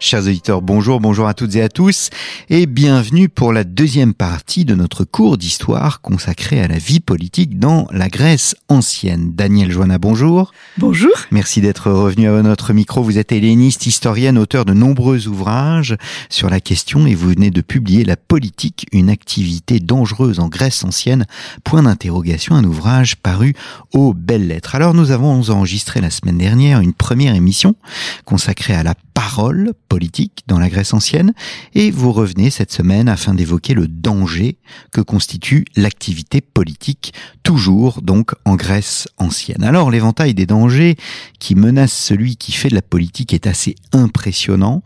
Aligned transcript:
Chers 0.00 0.22
auditeurs, 0.22 0.62
bonjour, 0.62 1.00
bonjour 1.00 1.26
à 1.26 1.34
toutes 1.34 1.56
et 1.56 1.62
à 1.62 1.68
tous, 1.68 2.10
et 2.50 2.66
bienvenue 2.66 3.28
pour 3.28 3.52
la 3.52 3.64
deuxième 3.64 4.14
partie 4.14 4.64
de 4.64 4.76
notre 4.76 5.02
cours 5.02 5.36
d'histoire 5.36 6.00
consacré 6.00 6.60
à 6.60 6.68
la 6.68 6.78
vie 6.78 7.00
politique 7.00 7.58
dans 7.58 7.88
la 7.90 8.08
Grèce 8.08 8.54
ancienne. 8.68 9.32
Daniel 9.34 9.72
Joanna, 9.72 9.98
bonjour. 9.98 10.52
Bonjour. 10.76 11.10
Merci 11.32 11.60
d'être 11.60 11.90
revenu 11.90 12.28
à 12.28 12.42
notre 12.42 12.72
micro. 12.72 13.02
Vous 13.02 13.18
êtes 13.18 13.32
helléniste, 13.32 13.86
historienne, 13.86 14.38
auteur 14.38 14.64
de 14.64 14.72
nombreux 14.72 15.26
ouvrages 15.26 15.96
sur 16.30 16.48
la 16.48 16.60
question 16.60 17.04
et 17.08 17.16
vous 17.16 17.30
venez 17.30 17.50
de 17.50 17.60
publier 17.60 18.04
La 18.04 18.16
politique, 18.16 18.86
une 18.92 19.10
activité 19.10 19.80
dangereuse 19.80 20.38
en 20.38 20.46
Grèce 20.46 20.84
ancienne, 20.84 21.26
point 21.64 21.82
d'interrogation, 21.82 22.54
un 22.54 22.62
ouvrage 22.64 23.16
paru 23.16 23.52
aux 23.92 24.14
belles 24.14 24.46
lettres. 24.46 24.76
Alors 24.76 24.94
nous 24.94 25.10
avons 25.10 25.42
enregistré 25.50 26.00
la 26.00 26.10
semaine 26.10 26.38
dernière 26.38 26.78
une 26.78 26.92
première 26.94 27.34
émission 27.34 27.74
consacrée 28.24 28.74
à 28.74 28.84
la 28.84 28.94
parole 29.12 29.72
politique 29.88 30.44
dans 30.46 30.58
la 30.58 30.68
Grèce 30.68 30.94
ancienne 30.94 31.32
et 31.74 31.90
vous 31.90 32.12
revenez 32.12 32.50
cette 32.50 32.72
semaine 32.72 33.08
afin 33.08 33.34
d'évoquer 33.34 33.74
le 33.74 33.88
danger 33.88 34.58
que 34.92 35.00
constitue 35.00 35.64
l'activité 35.76 36.40
politique, 36.40 37.14
toujours 37.42 38.02
donc 38.02 38.32
en 38.44 38.56
Grèce 38.56 39.08
ancienne. 39.16 39.64
Alors 39.64 39.90
l'éventail 39.90 40.34
des 40.34 40.46
dangers 40.46 40.96
qui 41.38 41.54
menacent 41.54 41.92
celui 41.92 42.36
qui 42.36 42.52
fait 42.52 42.68
de 42.68 42.74
la 42.74 42.82
politique 42.82 43.32
est 43.32 43.46
assez 43.46 43.74
impressionnant 43.92 44.82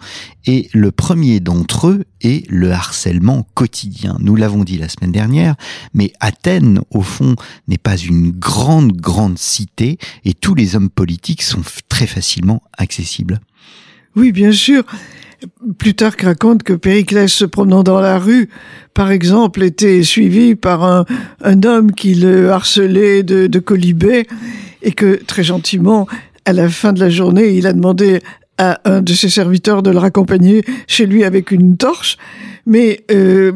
et 0.46 0.68
le 0.72 0.92
premier 0.92 1.40
d'entre 1.40 1.88
eux 1.88 2.04
est 2.20 2.48
le 2.50 2.72
harcèlement 2.72 3.46
quotidien. 3.54 4.16
Nous 4.20 4.36
l'avons 4.36 4.64
dit 4.64 4.78
la 4.78 4.88
semaine 4.88 5.12
dernière, 5.12 5.56
mais 5.94 6.12
Athènes, 6.20 6.80
au 6.90 7.02
fond, 7.02 7.36
n'est 7.68 7.78
pas 7.78 7.96
une 7.96 8.30
grande, 8.30 8.92
grande 8.92 9.38
cité 9.38 9.98
et 10.24 10.34
tous 10.34 10.54
les 10.54 10.76
hommes 10.76 10.90
politiques 10.90 11.42
sont 11.42 11.62
très 11.88 12.06
facilement 12.06 12.62
accessibles. 12.78 13.40
Oui, 14.16 14.32
bien 14.32 14.52
sûr. 14.52 14.84
Plutarque 15.78 16.22
raconte 16.22 16.62
que 16.62 16.72
Périclès, 16.72 17.32
se 17.32 17.44
promenant 17.44 17.82
dans 17.82 18.00
la 18.00 18.18
rue, 18.18 18.48
par 18.94 19.10
exemple, 19.10 19.62
était 19.62 20.02
suivi 20.02 20.54
par 20.54 20.84
un, 20.84 21.04
un 21.42 21.62
homme 21.64 21.92
qui 21.92 22.14
le 22.14 22.50
harcelait 22.50 23.22
de, 23.22 23.46
de 23.46 23.62
et 24.82 24.92
que, 24.92 25.20
très 25.24 25.42
gentiment, 25.42 26.06
à 26.44 26.52
la 26.52 26.68
fin 26.68 26.92
de 26.92 27.00
la 27.00 27.10
journée, 27.10 27.50
il 27.56 27.66
a 27.66 27.72
demandé 27.72 28.20
à 28.58 28.80
un 28.84 29.00
de 29.00 29.12
ses 29.12 29.28
serviteurs 29.28 29.82
de 29.82 29.90
le 29.90 29.98
raccompagner 29.98 30.62
chez 30.86 31.06
lui 31.06 31.24
avec 31.24 31.50
une 31.50 31.76
torche. 31.76 32.18
Mais 32.66 33.04
euh, 33.10 33.52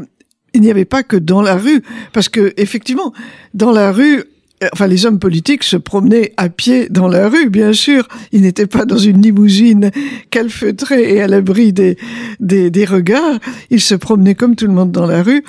il 0.55 0.63
n'y 0.63 0.70
avait 0.70 0.85
pas 0.85 1.03
que 1.03 1.17
dans 1.17 1.43
la 1.43 1.57
rue, 1.57 1.83
parce 2.13 2.29
que 2.29 2.55
effectivement, 2.57 3.13
dans 3.55 3.73
la 3.73 3.93
rue, 3.93 4.25
enfin 4.73 4.87
les 4.87 5.07
hommes 5.07 5.19
politiques 5.19 5.65
se 5.65 5.77
promenaient 5.77 6.33
à 6.37 6.49
pied 6.49 6.89
dans 6.89 7.09
la 7.09 7.29
rue, 7.29 7.51
bien 7.51 7.73
sûr. 7.73 8.09
Ils 8.33 8.43
n'étaient 8.43 8.67
pas 8.67 8.85
dans 8.85 8.98
une 8.98 9.21
limousine 9.21 9.91
calfeutrée 10.31 11.15
et 11.15 11.23
à 11.23 11.29
l'abri 11.29 11.73
des, 11.73 11.97
des, 12.41 12.71
des, 12.71 12.85
regards. 12.85 13.39
Ils 13.71 13.81
se 13.81 13.95
promenaient 13.95 14.35
comme 14.35 14.57
tout 14.57 14.67
le 14.67 14.73
monde 14.73 14.93
dans 14.93 15.07
la 15.07 15.23
rue. 15.23 15.45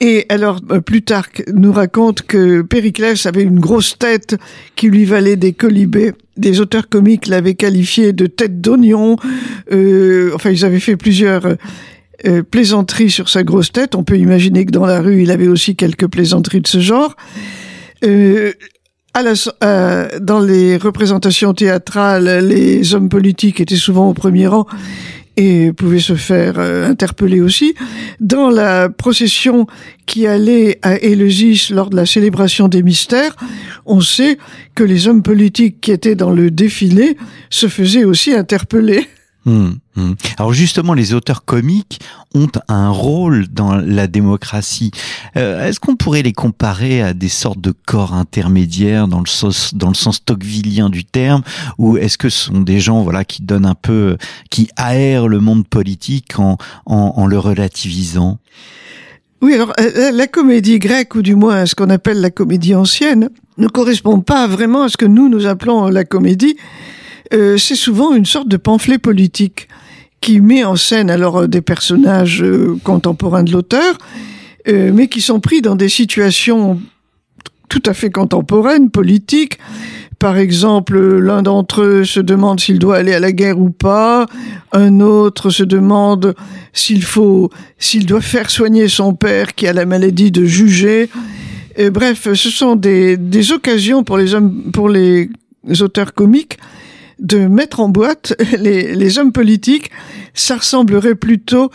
Et 0.00 0.26
alors, 0.28 0.60
euh, 0.70 0.80
Plutarque 0.80 1.44
nous 1.52 1.72
raconte 1.72 2.22
que 2.22 2.62
Périclès 2.62 3.26
avait 3.26 3.42
une 3.42 3.60
grosse 3.60 3.98
tête 3.98 4.36
qui 4.76 4.88
lui 4.88 5.04
valait 5.04 5.36
des 5.36 5.52
colibés. 5.52 6.12
Des 6.36 6.60
auteurs 6.60 6.88
comiques 6.88 7.26
l'avaient 7.26 7.54
qualifié 7.54 8.12
de 8.12 8.26
tête 8.26 8.60
d'oignon. 8.60 9.16
Euh, 9.72 10.32
enfin, 10.34 10.50
ils 10.50 10.64
avaient 10.64 10.80
fait 10.80 10.96
plusieurs 10.96 11.46
euh, 12.26 12.42
plaisanteries 12.42 13.10
sur 13.10 13.28
sa 13.28 13.44
grosse 13.44 13.72
tête. 13.72 13.94
On 13.94 14.04
peut 14.04 14.18
imaginer 14.18 14.66
que 14.66 14.72
dans 14.72 14.86
la 14.86 15.00
rue, 15.00 15.22
il 15.22 15.30
avait 15.30 15.48
aussi 15.48 15.76
quelques 15.76 16.08
plaisanteries 16.08 16.60
de 16.60 16.68
ce 16.68 16.80
genre. 16.80 17.16
Euh, 18.04 18.52
à 19.16 19.22
la, 19.22 19.34
euh, 19.62 20.18
dans 20.20 20.40
les 20.40 20.76
représentations 20.76 21.54
théâtrales, 21.54 22.44
les 22.46 22.94
hommes 22.94 23.08
politiques 23.08 23.60
étaient 23.60 23.76
souvent 23.76 24.10
au 24.10 24.14
premier 24.14 24.48
rang 24.48 24.66
et 25.36 25.72
pouvaient 25.72 26.00
se 26.00 26.14
faire 26.14 26.54
euh, 26.58 26.88
interpeller 26.88 27.40
aussi. 27.40 27.74
Dans 28.20 28.50
la 28.50 28.88
procession 28.88 29.66
qui 30.06 30.26
allait 30.26 30.78
à 30.82 30.96
Éleusis 30.96 31.70
lors 31.70 31.90
de 31.90 31.96
la 31.96 32.06
célébration 32.06 32.68
des 32.68 32.82
mystères, 32.82 33.36
on 33.86 34.00
sait 34.00 34.38
que 34.74 34.82
les 34.82 35.06
hommes 35.08 35.22
politiques 35.22 35.80
qui 35.80 35.92
étaient 35.92 36.16
dans 36.16 36.30
le 36.30 36.50
défilé 36.50 37.16
se 37.50 37.68
faisaient 37.68 38.04
aussi 38.04 38.32
interpeller. 38.32 39.08
Hum, 39.46 39.76
hum. 39.96 40.14
Alors 40.38 40.54
justement, 40.54 40.94
les 40.94 41.12
auteurs 41.12 41.44
comiques 41.44 42.00
ont 42.34 42.48
un 42.68 42.88
rôle 42.88 43.46
dans 43.48 43.74
la 43.74 44.06
démocratie. 44.06 44.90
Euh, 45.36 45.66
Est-ce 45.66 45.78
qu'on 45.78 45.96
pourrait 45.96 46.22
les 46.22 46.32
comparer 46.32 47.02
à 47.02 47.12
des 47.12 47.28
sortes 47.28 47.60
de 47.60 47.74
corps 47.86 48.14
intermédiaires 48.14 49.06
dans 49.06 49.20
le 49.20 49.26
sens, 49.26 49.74
dans 49.74 49.88
le 49.88 49.94
sens 49.94 50.22
du 50.90 51.04
terme, 51.04 51.42
ou 51.76 51.98
est-ce 51.98 52.16
que 52.16 52.30
ce 52.30 52.46
sont 52.46 52.62
des 52.62 52.80
gens 52.80 53.02
voilà 53.02 53.24
qui 53.24 53.42
donnent 53.42 53.66
un 53.66 53.74
peu, 53.74 54.16
qui 54.50 54.68
aèrent 54.78 55.28
le 55.28 55.40
monde 55.40 55.66
politique 55.66 56.38
en, 56.38 56.56
en, 56.86 57.12
en 57.16 57.26
le 57.26 57.38
relativisant? 57.38 58.38
Oui, 59.42 59.52
alors 59.52 59.74
la 59.78 60.26
comédie 60.26 60.78
grecque, 60.78 61.14
ou 61.16 61.22
du 61.22 61.34
moins 61.34 61.66
ce 61.66 61.74
qu'on 61.74 61.90
appelle 61.90 62.22
la 62.22 62.30
comédie 62.30 62.74
ancienne, 62.74 63.28
ne 63.58 63.68
correspond 63.68 64.20
pas 64.20 64.46
vraiment 64.46 64.84
à 64.84 64.88
ce 64.88 64.96
que 64.96 65.04
nous, 65.04 65.28
nous 65.28 65.44
appelons 65.46 65.88
la 65.88 66.04
comédie. 66.04 66.56
Euh, 67.32 67.56
c'est 67.56 67.74
souvent 67.74 68.14
une 68.14 68.26
sorte 68.26 68.48
de 68.48 68.56
pamphlet 68.56 68.98
politique 68.98 69.68
qui 70.20 70.40
met 70.40 70.64
en 70.64 70.76
scène 70.76 71.10
alors 71.10 71.48
des 71.48 71.62
personnages 71.62 72.42
euh, 72.42 72.78
contemporains 72.82 73.42
de 73.42 73.52
l'auteur, 73.52 73.98
euh, 74.68 74.90
mais 74.92 75.08
qui 75.08 75.20
sont 75.20 75.40
pris 75.40 75.62
dans 75.62 75.76
des 75.76 75.88
situations 75.88 76.80
tout 77.68 77.82
à 77.86 77.94
fait 77.94 78.10
contemporaines, 78.10 78.90
politiques. 78.90 79.58
Par 80.18 80.38
exemple, 80.38 80.98
l'un 81.18 81.42
d'entre 81.42 81.82
eux 81.82 82.04
se 82.04 82.20
demande 82.20 82.60
s'il 82.60 82.78
doit 82.78 82.96
aller 82.96 83.12
à 83.12 83.20
la 83.20 83.32
guerre 83.32 83.58
ou 83.58 83.70
pas, 83.70 84.26
un 84.72 85.00
autre 85.00 85.50
se 85.50 85.62
demande 85.62 86.34
s'il 86.72 87.02
faut, 87.02 87.50
s'il 87.78 88.06
doit 88.06 88.20
faire 88.20 88.48
soigner 88.50 88.88
son 88.88 89.12
père 89.14 89.54
qui 89.54 89.66
a 89.66 89.72
la 89.72 89.86
maladie 89.86 90.30
de 90.30 90.44
juger. 90.44 91.10
Et 91.76 91.90
bref, 91.90 92.32
ce 92.32 92.50
sont 92.50 92.76
des, 92.76 93.16
des 93.16 93.52
occasions 93.52 94.04
pour 94.04 94.16
les 94.16 94.34
hommes, 94.34 94.70
pour 94.72 94.88
les 94.88 95.28
auteurs 95.80 96.14
comiques 96.14 96.58
de 97.18 97.46
mettre 97.46 97.80
en 97.80 97.88
boîte 97.88 98.34
les, 98.58 98.94
les 98.94 99.18
hommes 99.18 99.32
politiques. 99.32 99.90
Ça 100.34 100.56
ressemblerait 100.56 101.14
plutôt 101.14 101.70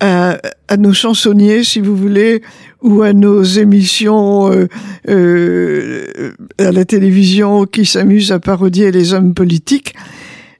à, 0.00 0.38
à, 0.68 0.76
nos 0.76 0.92
chansonniers, 0.92 1.64
si 1.64 1.80
vous 1.80 1.96
voulez, 1.96 2.42
ou 2.82 3.02
à 3.02 3.12
nos 3.12 3.42
émissions 3.42 4.52
euh, 4.52 4.68
euh, 5.08 6.32
à 6.58 6.70
la 6.70 6.84
télévision 6.84 7.66
qui 7.66 7.84
s'amusent 7.84 8.32
à 8.32 8.38
parodier 8.38 8.92
les 8.92 9.12
hommes 9.12 9.34
politiques. 9.34 9.94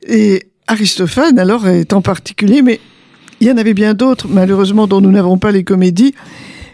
Et 0.06 0.48
Aristophane, 0.66 1.38
alors, 1.38 1.68
est 1.68 1.92
en 1.92 2.02
particulier, 2.02 2.62
mais 2.62 2.80
il 3.40 3.46
y 3.46 3.50
en 3.50 3.56
avait 3.56 3.74
bien 3.74 3.94
d'autres, 3.94 4.26
malheureusement, 4.28 4.86
dont 4.86 5.00
nous 5.00 5.12
n'avons 5.12 5.38
pas 5.38 5.52
les 5.52 5.64
comédies. 5.64 6.14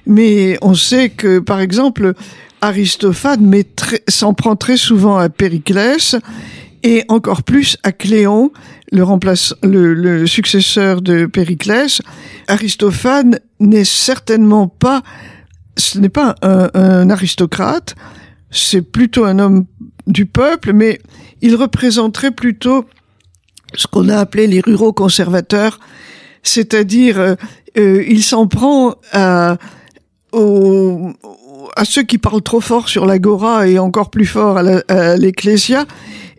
Mais 0.07 0.59
on 0.63 0.75
sait 0.75 1.11
que, 1.11 1.39
par 1.39 1.61
exemple, 1.61 2.15
Aristophane 2.61 3.63
s'en 4.09 4.33
prend 4.33 4.57
très 4.57 4.77
souvent 4.79 5.19
à 5.19 5.29
Périclès 5.29 6.17
et 6.85 7.03
encore 7.09 7.43
plus 7.43 7.79
à 7.83 7.91
Cléon, 7.91 8.53
le, 8.93 9.03
remplace, 9.03 9.55
le, 9.63 9.95
le 9.95 10.27
successeur 10.27 11.01
de 11.01 11.27
Périclès. 11.27 12.03
Aristophane 12.47 13.41
n'est 13.59 13.85
certainement 13.87 14.69
pas, 14.69 15.03
ce 15.77 15.99
n'est 15.99 16.11
pas 16.11 16.37
un, 16.43 16.69
un 16.75 17.11
aristocrate, 17.11 17.97
c'est 18.51 18.83
plutôt 18.83 19.25
un 19.25 19.39
homme 19.39 19.65
du 20.07 20.27
peuple, 20.27 20.75
mais 20.75 21.01
il 21.41 21.57
représenterait 21.57 22.31
plutôt 22.31 22.85
ce 23.75 23.87
qu'on 23.87 24.09
a 24.11 24.19
appelé 24.19 24.47
les 24.47 24.61
ruraux 24.61 24.93
conservateurs, 24.93 25.81
c'est-à-dire 26.43 27.19
euh, 27.19 27.35
euh, 27.79 28.05
il 28.07 28.23
s'en 28.23 28.47
prend 28.47 28.95
à, 29.13 29.57
aux, 30.33 31.13
à 31.77 31.85
ceux 31.85 32.03
qui 32.03 32.19
parlent 32.19 32.43
trop 32.43 32.61
fort 32.61 32.89
sur 32.89 33.07
l'agora 33.07 33.67
et 33.67 33.79
encore 33.79 34.11
plus 34.11 34.27
fort 34.27 34.59
à 34.59 35.17
l'ecclésia. 35.17 35.87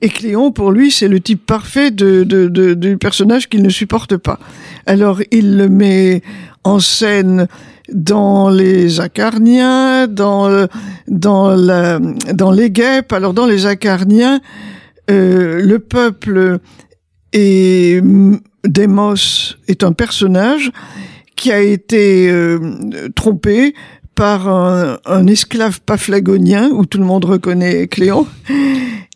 Et 0.01 0.09
Cléon, 0.09 0.51
pour 0.51 0.71
lui, 0.71 0.91
c'est 0.91 1.07
le 1.07 1.19
type 1.19 1.45
parfait 1.45 1.91
de, 1.91 2.23
de, 2.23 2.47
de, 2.47 2.73
du 2.73 2.97
personnage 2.97 3.47
qu'il 3.49 3.61
ne 3.61 3.69
supporte 3.69 4.17
pas. 4.17 4.39
Alors, 4.85 5.21
il 5.31 5.57
le 5.57 5.69
met 5.69 6.21
en 6.63 6.79
scène 6.79 7.47
dans 7.91 8.49
les 8.49 8.99
Acarniens, 8.99 10.07
dans, 10.07 10.67
dans, 11.07 12.51
les 12.51 12.71
guêpes. 12.71 13.13
Alors, 13.13 13.33
dans 13.33 13.45
les 13.45 13.65
Acarniens, 13.65 14.41
euh, 15.11 15.61
le 15.61 15.79
peuple 15.79 16.59
et 17.33 18.01
Démos 18.63 19.57
est 19.67 19.83
un 19.83 19.91
personnage 19.91 20.71
qui 21.35 21.51
a 21.51 21.61
été 21.61 22.29
euh, 22.29 22.59
trompé 23.15 23.75
par 24.15 24.47
un, 24.47 25.27
esclave 25.27 25.81
paphlagonien, 25.81 26.69
où 26.69 26.85
tout 26.85 26.97
le 26.97 27.03
monde 27.03 27.25
reconnaît 27.25 27.87
Cléon, 27.87 28.25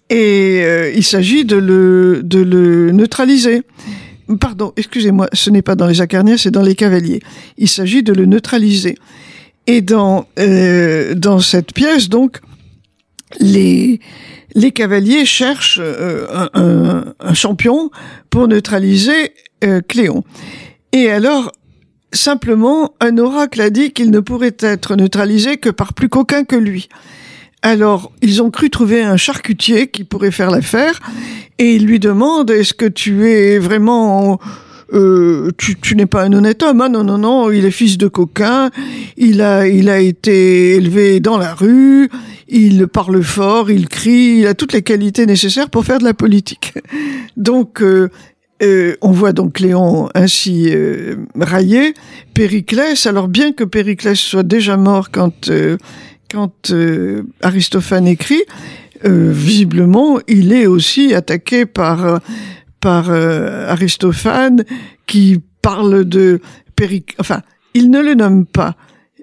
et 0.09 0.61
euh, 0.63 0.91
il 0.95 1.03
s'agit 1.03 1.45
de 1.45 1.56
le, 1.56 2.21
de 2.23 2.39
le 2.39 2.91
neutraliser. 2.91 3.61
Pardon, 4.39 4.73
excusez-moi, 4.77 5.27
ce 5.33 5.50
n'est 5.50 5.61
pas 5.61 5.75
dans 5.75 5.88
les 5.88 6.01
Acarniens, 6.01 6.38
c'est 6.38 6.51
dans 6.51 6.61
les 6.61 6.75
Cavaliers. 6.75 7.21
Il 7.57 7.67
s'agit 7.67 8.03
de 8.03 8.13
le 8.13 8.25
neutraliser. 8.25 8.95
Et 9.67 9.81
dans 9.81 10.27
euh, 10.39 11.13
dans 11.15 11.39
cette 11.39 11.73
pièce, 11.73 12.09
donc, 12.09 12.39
les 13.39 14.00
les 14.56 14.71
cavaliers 14.71 15.25
cherchent 15.25 15.79
euh, 15.81 16.25
un, 16.53 17.13
un, 17.19 17.33
champion 17.33 17.91
pour 18.29 18.47
neutraliser 18.47 19.33
euh, 19.63 19.81
Cléon. 19.88 20.23
Et 20.91 21.11
alors, 21.11 21.51
simplement, 22.13 22.95
un 23.00 23.17
oracle 23.19 23.61
a 23.61 23.69
dit 23.69 23.91
qu'il 23.91 24.09
ne 24.09 24.19
pourrait 24.19 24.57
être 24.59 24.95
neutralisé 24.95 25.57
que 25.57 25.69
par 25.69 25.94
plus 25.94 26.09
qu'aucun 26.09 26.45
que 26.45 26.56
lui. 26.56 26.89
Alors, 27.61 28.11
ils 28.21 28.41
ont 28.41 28.51
cru 28.51 28.69
trouver 28.69 29.01
un 29.01 29.17
charcutier 29.17 29.88
qui 29.88 30.03
pourrait 30.03 30.31
faire 30.31 30.50
l'affaire, 30.50 31.00
et 31.57 31.75
ils 31.75 31.85
lui 31.85 32.00
demandent 32.00 32.51
est-ce 32.51 32.73
que 32.73 32.85
tu 32.85 33.29
es 33.29 33.59
vraiment 33.59 34.39
euh, 34.94 35.51
tu, 35.57 35.75
tu 35.75 35.95
n'es 35.95 36.06
pas 36.06 36.23
un 36.23 36.33
honnête 36.33 36.63
homme, 36.63 36.81
ah 36.81 36.89
non 36.89 37.03
non 37.03 37.17
non, 37.17 37.51
il 37.51 37.65
est 37.65 37.71
fils 37.71 37.97
de 37.97 38.07
coquin, 38.07 38.71
il 39.17 39.41
a 39.41 39.67
il 39.67 39.89
a 39.89 40.00
été 40.00 40.75
élevé 40.75 41.19
dans 41.19 41.38
la 41.38 41.53
rue, 41.53 42.09
il 42.47 42.88
parle 42.88 43.21
fort, 43.21 43.69
il 43.69 43.88
crie, 43.88 44.39
il 44.39 44.47
a 44.47 44.56
toutes 44.56 44.73
les 44.73 44.81
qualités 44.81 45.25
nécessaires 45.25 45.69
pour 45.69 45.85
faire 45.85 46.00
de 46.00 46.06
la 46.06 46.13
politique. 46.15 46.73
Donc 47.38 47.81
euh, 47.81 48.09
euh, 48.61 48.95
on 49.01 49.11
voit 49.11 49.31
donc 49.31 49.59
Léon 49.59 50.09
ainsi 50.15 50.67
euh, 50.69 51.15
raillé. 51.39 51.94
Périclès, 52.33 53.06
alors 53.06 53.27
bien 53.27 53.53
que 53.53 53.63
Périclès 53.63 54.19
soit 54.19 54.44
déjà 54.44 54.75
mort 54.75 55.11
quand 55.11 55.50
euh, 55.50 55.77
quand 56.30 56.72
euh, 56.72 57.24
Aristophane 57.42 58.08
écrit, 58.08 58.42
euh, 59.06 59.31
visiblement, 59.31 60.20
il 60.28 60.54
est 60.54 60.68
aussi 60.68 61.14
attaqué 61.14 61.66
par 61.66 62.20
par 62.80 63.12
Aristophane 63.12 64.64
qui 65.06 65.42
parle 65.62 66.06
de 66.06 66.40
Péric. 66.76 67.16
Enfin, 67.20 67.42
il 67.74 67.90
ne 67.92 68.02
le 68.02 68.14
nomme 68.14 68.46
pas, 68.46 68.76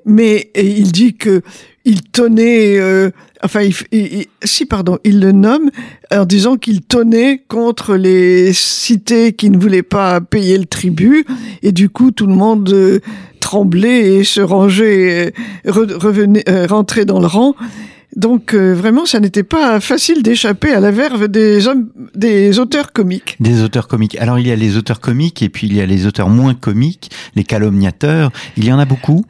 mais 0.04 0.50
il 0.54 0.92
dit 0.92 1.14
que 1.14 1.42
il 1.86 2.02
tenait, 2.02 2.78
euh, 2.80 3.10
enfin, 3.44 3.62
il, 3.62 3.74
il, 3.92 4.26
si 4.42 4.66
pardon, 4.66 4.98
il 5.04 5.20
le 5.20 5.30
nomme 5.30 5.70
en 6.10 6.24
disant 6.24 6.56
qu'il 6.56 6.80
tenait 6.80 7.44
contre 7.46 7.94
les 7.94 8.52
cités 8.52 9.32
qui 9.32 9.50
ne 9.50 9.56
voulaient 9.56 9.84
pas 9.84 10.20
payer 10.20 10.58
le 10.58 10.66
tribut, 10.66 11.24
et 11.62 11.70
du 11.70 11.88
coup 11.88 12.10
tout 12.10 12.26
le 12.26 12.34
monde 12.34 12.68
euh, 12.72 12.98
tremblait 13.46 14.14
et 14.14 14.24
se 14.24 14.40
rangeait, 14.40 15.32
euh, 15.66 15.70
re, 15.70 15.86
revenait, 16.02 16.42
euh, 16.48 16.66
rentrait 16.66 17.04
dans 17.04 17.20
le 17.20 17.28
rang. 17.28 17.54
Donc 18.16 18.54
euh, 18.54 18.74
vraiment, 18.74 19.06
ça 19.06 19.20
n'était 19.20 19.44
pas 19.44 19.78
facile 19.78 20.24
d'échapper 20.24 20.72
à 20.72 20.80
la 20.80 20.90
verve 20.90 21.28
des 21.28 21.68
hommes, 21.68 21.86
des 22.16 22.58
auteurs 22.58 22.92
comiques. 22.92 23.36
Des 23.38 23.62
auteurs 23.62 23.86
comiques. 23.86 24.16
Alors 24.18 24.40
il 24.40 24.48
y 24.48 24.50
a 24.50 24.56
les 24.56 24.76
auteurs 24.76 24.98
comiques 24.98 25.42
et 25.42 25.48
puis 25.48 25.68
il 25.68 25.76
y 25.76 25.80
a 25.80 25.86
les 25.86 26.06
auteurs 26.06 26.28
moins 26.28 26.54
comiques, 26.54 27.12
les 27.36 27.44
calomniateurs. 27.44 28.32
Il 28.56 28.64
y 28.64 28.72
en 28.72 28.80
a 28.80 28.84
beaucoup. 28.84 29.24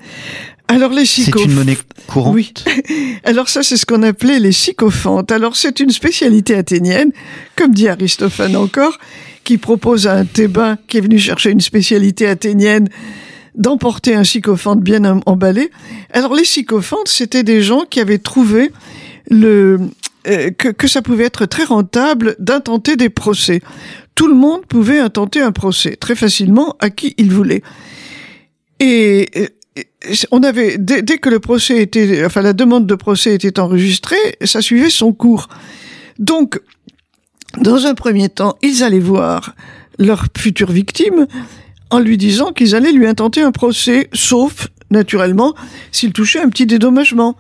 Alors 0.69 0.93
les 0.93 1.05
sycophantes. 1.05 1.43
C'est 1.43 1.49
une 1.51 1.55
monnaie 1.55 1.79
courante. 2.07 2.35
Oui. 2.35 2.55
Alors 3.25 3.51
ça, 3.51 3.63
c'est 3.63 3.77
ce 3.77 3.85
qu'on 3.85 4.03
appelait 4.03 4.39
les 4.39 4.53
sycophantes. 4.53 5.31
Alors 5.31 5.57
c'est 5.57 5.79
une 5.79 5.91
spécialité 5.91 6.55
athénienne, 6.55 7.13
comme 7.55 7.73
dit 7.73 7.89
Aristophane 7.89 8.57
encore, 8.57 8.99
qui 9.45 9.59
propose 9.59 10.07
à 10.07 10.15
un 10.15 10.25
Thébain 10.25 10.79
qui 10.89 10.97
est 10.97 11.03
venu 11.03 11.19
chercher 11.19 11.51
une 11.51 11.61
spécialité 11.61 12.27
athénienne 12.27 12.89
d'emporter 13.57 14.15
un 14.15 14.25
sycophante 14.25 14.81
bien 14.81 15.21
emballé. 15.27 15.71
Alors 16.13 16.35
les 16.35 16.45
sycophantes, 16.45 17.09
c'était 17.09 17.43
des 17.43 17.63
gens 17.63 17.85
qui 17.89 18.01
avaient 18.01 18.19
trouvé 18.19 18.71
le 19.29 19.81
euh, 20.29 20.51
que, 20.51 20.69
que 20.69 20.89
ça 20.89 21.03
pouvait 21.03 21.25
être 21.25 21.47
très 21.47 21.65
rentable 21.65 22.37
d'intenter 22.39 22.97
des 22.97 23.11
procès. 23.11 23.61
Tout 24.15 24.29
le 24.29 24.35
monde 24.35 24.65
pouvait 24.67 24.99
intenter 24.99 25.41
un 25.41 25.53
procès 25.53 25.97
très 25.97 26.15
facilement 26.15 26.77
à 26.81 26.91
qui 26.91 27.15
il 27.19 27.33
voulait. 27.33 27.63
Et 28.81 29.29
on 30.31 30.43
avait 30.43 30.79
dès, 30.79 31.03
dès, 31.03 31.19
que 31.19 31.29
le 31.29 31.41
procès 31.41 31.83
était, 31.83 32.25
enfin 32.25 32.43
la 32.43 32.53
demande 32.53 32.87
de 32.87 32.95
procès 32.95 33.35
était 33.35 33.59
enregistrée, 33.59 34.37
ça 34.45 34.61
suivait 34.61 34.91
son 34.91 35.13
cours. 35.13 35.49
Donc, 36.19 36.61
dans 37.59 37.87
un 37.87 37.95
premier 37.95 38.29
temps, 38.29 38.57
ils 38.63 38.83
allaient 38.83 38.99
voir 38.99 39.55
leur 39.99 40.27
future 40.37 40.71
victime 40.71 41.27
en 41.91 42.01
lui 42.01 42.17
disant 42.17 42.53
qu'ils 42.53 42.75
allaient 42.75 42.93
lui 42.93 43.07
intenter 43.07 43.43
un 43.43 43.53
procès, 43.53 44.09
sauf 44.13 44.69
naturellement 44.91 45.55
s'il 45.93 46.13
touchait 46.13 46.41
un 46.41 46.49
petit 46.49 46.67
dédommagement. 46.67 47.37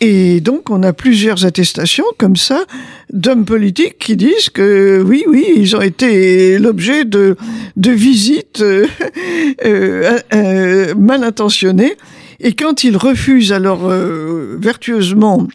Et 0.00 0.40
donc, 0.40 0.70
on 0.70 0.84
a 0.84 0.92
plusieurs 0.92 1.44
attestations 1.44 2.04
comme 2.18 2.36
ça 2.36 2.64
d'hommes 3.12 3.44
politiques 3.44 3.98
qui 3.98 4.16
disent 4.16 4.48
que 4.48 5.02
oui, 5.04 5.24
oui, 5.26 5.46
ils 5.56 5.74
ont 5.74 5.80
été 5.80 6.58
l'objet 6.58 7.04
de, 7.04 7.36
de 7.76 7.90
visites 7.90 8.60
euh, 8.60 8.86
euh, 9.64 10.18
euh, 10.34 10.94
mal 10.94 11.24
intentionnées. 11.24 11.96
Et 12.38 12.52
quand 12.52 12.84
ils 12.84 12.96
refusent 12.96 13.52
alors 13.52 13.88
euh, 13.88 14.56
vertueusement 14.60 15.48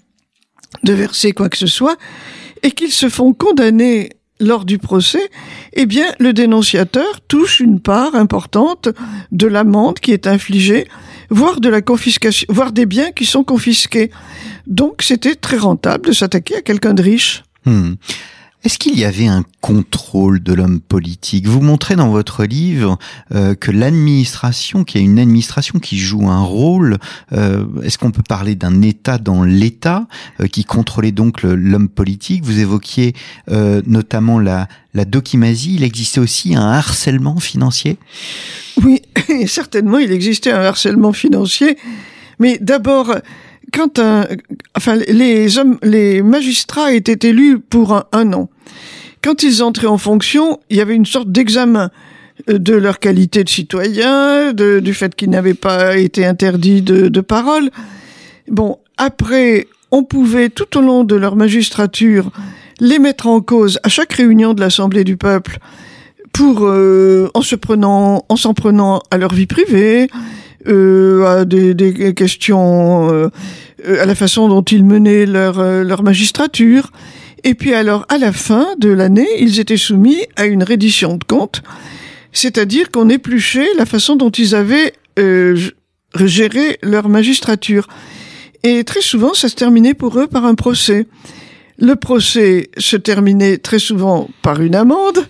de 0.83 0.94
verser 0.94 1.31
quoi 1.31 1.48
que 1.48 1.57
ce 1.57 1.68
soit, 1.68 1.95
et 2.63 2.71
qu'ils 2.71 2.92
se 2.92 3.07
font 3.07 3.33
condamner 3.33 4.09
lors 4.44 4.66
du 4.66 4.78
procès, 4.78 5.30
eh 5.74 5.86
bien, 5.86 6.06
le 6.19 6.34
dénonciateur 6.34 7.22
touche 7.28 7.60
une 7.60 7.80
part 7.80 8.16
importante 8.16 8.90
de 9.31 9.48
l'amende 9.48 10.00
qui 10.00 10.12
est 10.12 10.28
infligée 10.28 10.88
voire 11.30 11.60
de 11.60 11.69
la 11.69 11.81
confiscation, 11.81 12.45
voire 12.50 12.72
des 12.72 12.86
biens 12.86 13.12
qui 13.12 13.25
sont 13.25 13.44
confisqués. 13.44 14.12
Donc 14.68 15.01
c'était 15.01 15.36
très 15.36 15.57
rentable 15.57 16.07
de 16.07 16.12
s'attaquer 16.13 16.57
à 16.57 16.62
quelqu'un 16.62 16.94
de 16.94 17.01
riche. 17.01 17.44
Hmm. 17.66 17.94
Est-ce 18.63 18.80
qu'il 18.80 18.98
y 18.98 19.04
avait 19.04 19.27
un 19.27 19.44
contrôle 19.60 20.42
de 20.42 20.54
l'homme 20.54 20.80
politique? 20.80 21.48
Vous 21.48 21.60
montrez 21.60 21.98
dans 21.98 22.10
votre 22.10 22.45
livre 22.45 22.98
euh, 23.36 23.56
que 23.56 23.71
l'administration, 23.71 24.86
qu'il 24.86 25.01
y 25.01 25.04
a 25.04 25.06
une 25.06 25.19
administration 25.19 25.80
qui 25.80 25.98
joue 25.98 26.30
un 26.30 26.42
rôle. 26.42 26.98
Euh, 27.33 27.65
Est-ce 27.83 27.98
qu'on 27.98 28.12
peut 28.12 28.24
parler 28.24 28.56
d'un 28.56 28.81
État 28.81 29.18
dans 29.18 29.44
l'État 29.44 30.07
euh, 30.39 30.48
qui 30.48 30.63
contrôlait 30.63 31.12
donc 31.12 31.44
l'homme 31.44 31.89
politique? 31.89 32.45
Vous 32.45 32.60
évoquiez 32.60 33.13
notamment 33.86 34.39
la, 34.39 34.69
la. 34.94 35.04
Il 35.44 35.83
existait 35.83 36.21
aussi 36.21 36.56
un 36.56 36.71
harcèlement 36.71 37.39
financier? 37.39 37.98
Oui, 38.81 39.01
certainement, 39.48 40.00
il 40.00 40.12
existait 40.12 40.51
un 40.51 40.62
harcèlement 40.62 41.12
financier. 41.12 41.77
Mais 42.39 42.57
d'abord, 42.62 43.13
quand 43.74 44.00
un, 44.00 44.25
enfin, 44.78 44.96
les 44.96 45.58
hommes, 45.58 45.78
les 45.84 46.22
magistrats 46.22 46.94
étaient 46.94 47.28
élus 47.28 47.60
pour 47.60 48.06
un, 48.12 48.34
an. 48.34 48.50
Quand 49.21 49.44
ils 49.44 49.64
entraient 49.64 49.88
en 49.88 49.97
fonction, 49.97 50.59
il 50.69 50.78
y 50.78 50.81
avait 50.81 50.95
une 50.95 51.06
sorte 51.06 51.31
d'examen 51.31 51.90
de 52.47 52.74
leur 52.74 53.00
qualité 53.00 53.44
de 53.44 53.50
citoyen, 53.50 54.54
du 54.54 54.94
fait 54.94 55.16
qu'ils 55.16 55.30
n'avaient 55.30 55.54
pas 55.54 55.97
été 55.97 56.26
interdits 56.26 56.81
de, 56.81 57.07
de 57.07 57.21
parole. 57.21 57.69
Bon, 58.47 58.80
après, 58.97 59.68
on 59.92 60.04
pouvait 60.04 60.50
tout 60.50 60.78
au 60.78 60.81
long 60.81 61.04
de 61.04 61.16
leur 61.16 61.36
magistrature 61.36 62.31
les 62.80 63.00
mettre 63.00 63.28
en 63.28 63.42
cause 63.42 63.80
à 63.83 63.90
chaque 63.90 64.14
réunion 64.14 64.54
de 64.54 64.62
l'Assemblée 64.62 65.04
du 65.04 65.18
peuple 65.18 65.59
pour 66.33 66.66
euh, 66.66 67.30
en 67.36 67.42
se 67.42 67.56
prenant, 67.56 68.26
en 68.28 68.36
s'en 68.36 68.54
prenant 68.54 69.02
à 69.12 69.18
leur 69.18 69.33
vie 69.33 69.45
privée, 69.45 70.09
euh, 70.68 71.26
à 71.42 71.45
des, 71.45 71.74
des 71.74 72.14
questions, 72.14 73.09
euh, 73.12 73.30
à 73.85 74.06
la 74.06 74.16
façon 74.16 74.47
dont 74.47 74.61
ils 74.61 74.83
menaient 74.83 75.25
leur, 75.25 75.59
euh, 75.59 75.83
leur 75.83 76.04
magistrature. 76.04 76.92
Et 77.44 77.56
puis 77.56 77.73
alors, 77.73 78.06
à 78.09 78.18
la 78.18 78.31
fin 78.31 78.68
de 78.78 78.90
l'année, 78.90 79.28
ils 79.40 79.59
étaient 79.59 79.78
soumis 79.78 80.25
à 80.35 80.45
une 80.45 80.63
reddition 80.63 81.18
de 81.18 81.23
comptes, 81.23 81.61
c'est-à-dire 82.31 82.90
qu'on 82.90 83.09
épluchait 83.09 83.68
la 83.78 83.85
façon 83.85 84.16
dont 84.16 84.30
ils 84.30 84.56
avaient 84.56 84.94
euh, 85.19 85.57
géré 86.16 86.80
leur 86.81 87.09
magistrature. 87.09 87.87
Et 88.63 88.83
très 88.85 89.02
souvent, 89.02 89.33
ça 89.33 89.49
se 89.49 89.56
terminait 89.56 89.94
pour 89.94 90.18
eux 90.19 90.28
par 90.28 90.45
un 90.45 90.56
procès. 90.56 91.06
Le 91.78 91.95
procès 91.95 92.69
se 92.78 92.95
terminait 92.95 93.57
très 93.57 93.80
souvent 93.80 94.30
par 94.42 94.61
une 94.61 94.75
amende. 94.75 95.28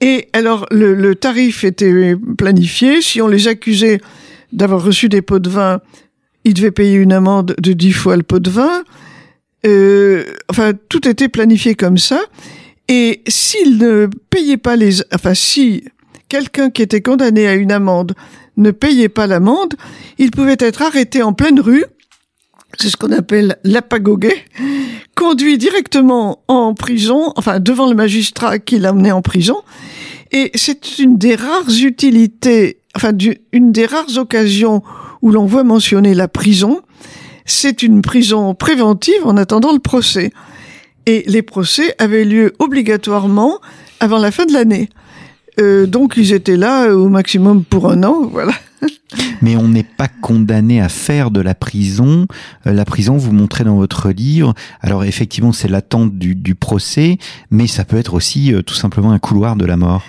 Et 0.00 0.28
alors, 0.32 0.66
le, 0.70 0.94
le 0.94 1.14
tarif 1.14 1.64
était 1.64 2.16
planifié. 2.38 3.02
Si 3.02 3.20
on 3.20 3.28
les 3.28 3.46
accusait 3.46 4.00
d'avoir 4.52 4.82
reçu 4.82 5.08
des 5.08 5.22
pots 5.22 5.38
de 5.38 5.50
vin, 5.50 5.80
ils 6.44 6.54
devaient 6.54 6.70
payer 6.70 6.96
une 6.96 7.12
amende 7.12 7.54
de 7.60 7.72
dix 7.72 7.92
fois 7.92 8.16
le 8.16 8.22
pot 8.22 8.40
de 8.40 8.50
vin. 8.50 8.82
Euh, 9.64 10.24
enfin, 10.50 10.72
tout 10.88 11.06
était 11.06 11.28
planifié 11.28 11.74
comme 11.74 11.98
ça. 11.98 12.20
Et 12.88 13.22
s'ils 13.28 13.78
ne 13.78 14.08
payaient 14.30 14.56
pas 14.56 14.76
les, 14.76 15.02
enfin, 15.14 15.34
si 15.34 15.84
quelqu'un 16.28 16.70
qui 16.70 16.82
était 16.82 17.00
condamné 17.00 17.46
à 17.46 17.54
une 17.54 17.72
amende 17.72 18.14
ne 18.56 18.70
payait 18.70 19.08
pas 19.08 19.26
l'amende, 19.26 19.74
il 20.18 20.30
pouvait 20.30 20.56
être 20.58 20.82
arrêté 20.82 21.22
en 21.22 21.32
pleine 21.32 21.60
rue. 21.60 21.84
C'est 22.78 22.88
ce 22.88 22.96
qu'on 22.96 23.12
appelle 23.12 23.56
l'apagoguet, 23.64 24.44
conduit 25.14 25.58
directement 25.58 26.42
en 26.48 26.72
prison, 26.74 27.32
enfin 27.36 27.60
devant 27.60 27.86
le 27.86 27.94
magistrat 27.94 28.58
qui 28.58 28.78
l'amenait 28.78 29.12
en 29.12 29.20
prison. 29.20 29.56
Et 30.32 30.50
c'est 30.54 30.98
une 30.98 31.18
des 31.18 31.34
rares 31.34 31.68
utilités, 31.68 32.78
enfin 32.96 33.12
une 33.52 33.72
des 33.72 33.84
rares 33.84 34.16
occasions 34.16 34.82
où 35.22 35.30
l'on 35.30 35.46
voit 35.46 35.64
mentionner 35.64 36.14
la 36.14 36.28
prison, 36.28 36.82
c'est 37.44 37.82
une 37.82 38.02
prison 38.02 38.54
préventive 38.54 39.24
en 39.24 39.36
attendant 39.36 39.72
le 39.72 39.78
procès. 39.78 40.32
et 41.06 41.24
les 41.26 41.42
procès 41.42 41.94
avaient 41.98 42.24
lieu 42.24 42.52
obligatoirement 42.60 43.58
avant 43.98 44.18
la 44.18 44.30
fin 44.30 44.46
de 44.46 44.52
l'année. 44.52 44.88
Euh, 45.60 45.86
donc 45.86 46.14
ils 46.16 46.32
étaient 46.32 46.56
là 46.56 46.94
au 46.94 47.08
maximum 47.08 47.64
pour 47.64 47.90
un 47.90 48.02
an, 48.04 48.28
voilà. 48.30 48.52
Mais 49.42 49.56
on 49.56 49.68
n'est 49.68 49.82
pas 49.82 50.08
condamné 50.08 50.80
à 50.80 50.88
faire 50.88 51.30
de 51.30 51.40
la 51.40 51.54
prison. 51.54 52.26
Euh, 52.66 52.72
la 52.72 52.84
prison, 52.84 53.16
vous 53.16 53.32
montrez 53.32 53.64
dans 53.64 53.76
votre 53.76 54.10
livre. 54.10 54.54
Alors 54.80 55.04
effectivement, 55.04 55.52
c'est 55.52 55.68
l'attente 55.68 56.16
du, 56.16 56.34
du, 56.34 56.54
procès, 56.54 57.18
mais 57.50 57.66
ça 57.66 57.84
peut 57.84 57.96
être 57.96 58.14
aussi 58.14 58.54
euh, 58.54 58.62
tout 58.62 58.74
simplement 58.74 59.12
un 59.12 59.18
couloir 59.18 59.56
de 59.56 59.66
la 59.66 59.76
mort. 59.76 60.02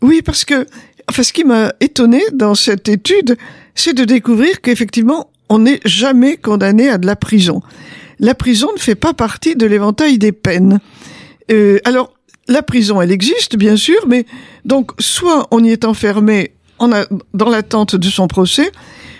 Oui, 0.00 0.22
parce 0.24 0.44
que 0.44 0.66
enfin, 1.08 1.22
ce 1.22 1.32
qui 1.32 1.44
m'a 1.44 1.72
étonné 1.80 2.22
dans 2.32 2.54
cette 2.54 2.88
étude, 2.88 3.36
c'est 3.74 3.94
de 3.94 4.04
découvrir 4.04 4.60
qu'effectivement, 4.60 5.30
on 5.48 5.60
n'est 5.60 5.80
jamais 5.84 6.36
condamné 6.36 6.88
à 6.88 6.98
de 6.98 7.06
la 7.06 7.16
prison. 7.16 7.62
La 8.20 8.34
prison 8.34 8.68
ne 8.74 8.80
fait 8.80 8.94
pas 8.94 9.14
partie 9.14 9.56
de 9.56 9.66
l'éventail 9.66 10.18
des 10.18 10.32
peines. 10.32 10.80
Euh, 11.50 11.78
alors, 11.84 12.12
la 12.48 12.62
prison, 12.62 13.00
elle 13.00 13.12
existe, 13.12 13.56
bien 13.56 13.76
sûr, 13.76 14.06
mais 14.06 14.26
donc, 14.64 14.92
soit 14.98 15.46
on 15.50 15.62
y 15.62 15.70
est 15.70 15.84
enfermé 15.84 16.52
dans 17.34 17.48
l'attente 17.48 17.96
de 17.96 18.08
son 18.08 18.28
procès, 18.28 18.70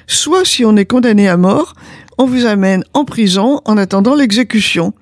soit 0.06 0.44
si 0.44 0.64
on 0.64 0.76
est 0.76 0.86
condamné 0.86 1.28
à 1.28 1.36
mort, 1.36 1.74
on 2.18 2.26
vous 2.26 2.46
amène 2.46 2.84
en 2.94 3.04
prison 3.04 3.60
en 3.64 3.76
attendant 3.76 4.14
l'exécution. 4.14 4.92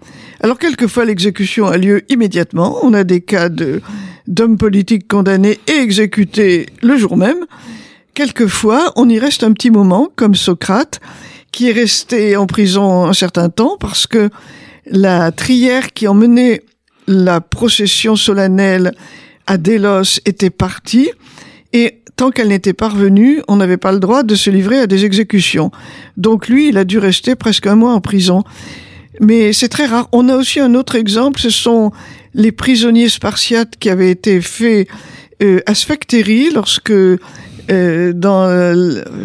Alors 0.41 0.59
quelquefois 0.59 1.05
l'exécution 1.07 1.67
a 1.67 1.79
lieu 1.79 2.05
immédiatement. 2.11 2.79
On 2.83 2.93
a 2.93 3.05
des 3.05 3.21
cas 3.23 3.49
de 3.49 3.81
d'hommes 4.27 4.59
politiques 4.59 5.09
condamnés 5.09 5.59
et 5.67 5.81
exécutés 5.81 6.67
le 6.83 6.97
jour 6.97 7.17
même. 7.17 7.47
Quelquefois, 8.15 8.93
on 8.97 9.09
y 9.09 9.19
reste 9.19 9.45
un 9.45 9.53
petit 9.53 9.71
moment, 9.71 10.09
comme 10.17 10.35
Socrate, 10.35 11.01
qui 11.53 11.69
est 11.69 11.73
resté 11.73 12.37
en 12.37 12.47
prison 12.47 13.05
un 13.05 13.13
certain 13.13 13.49
temps 13.49 13.77
parce 13.79 14.07
que 14.07 14.31
la 14.87 15.33
trière 15.33 15.93
qui 15.93 16.09
emmenait 16.09 16.63
la 17.07 17.41
procession 17.41 18.17
solennelle 18.17 18.93
à 19.47 19.59
Délos 19.59 20.21
était 20.25 20.51
partie 20.51 21.11
et 21.73 22.01
tant 22.17 22.31
qu'elle 22.31 22.49
n'était 22.49 22.73
pas 22.73 22.89
revenue, 22.89 23.43
on 23.49 23.57
n'avait 23.57 23.77
pas 23.77 23.93
le 23.93 24.01
droit 24.01 24.23
de 24.23 24.35
se 24.35 24.51
livrer 24.51 24.79
à 24.79 24.87
des 24.87 25.05
exécutions. 25.05 25.71
Donc 26.17 26.49
lui, 26.49 26.69
il 26.69 26.79
a 26.79 26.85
dû 26.85 26.99
rester 26.99 27.35
presque 27.37 27.67
un 27.67 27.77
mois 27.77 27.93
en 27.93 28.01
prison. 28.01 28.43
Mais 29.21 29.53
c'est 29.53 29.69
très 29.69 29.87
rare. 29.87 30.09
On 30.13 30.29
a 30.29 30.37
aussi 30.37 30.61
un 30.61 30.75
autre 30.75 30.95
exemple, 30.95 31.41
ce 31.41 31.51
sont 31.51 31.93
les 32.37 32.53
prisonniers 32.53 33.09
spartiates 33.09 33.77
qui 33.81 33.91
avaient 33.91 34.11
été 34.11 34.41
faits 34.41 34.87
euh, 35.43 35.61
à 35.67 35.75
Sphactérie 35.75 36.51
lorsque 36.55 36.93
euh, 37.71 38.13
dans, 38.13 38.45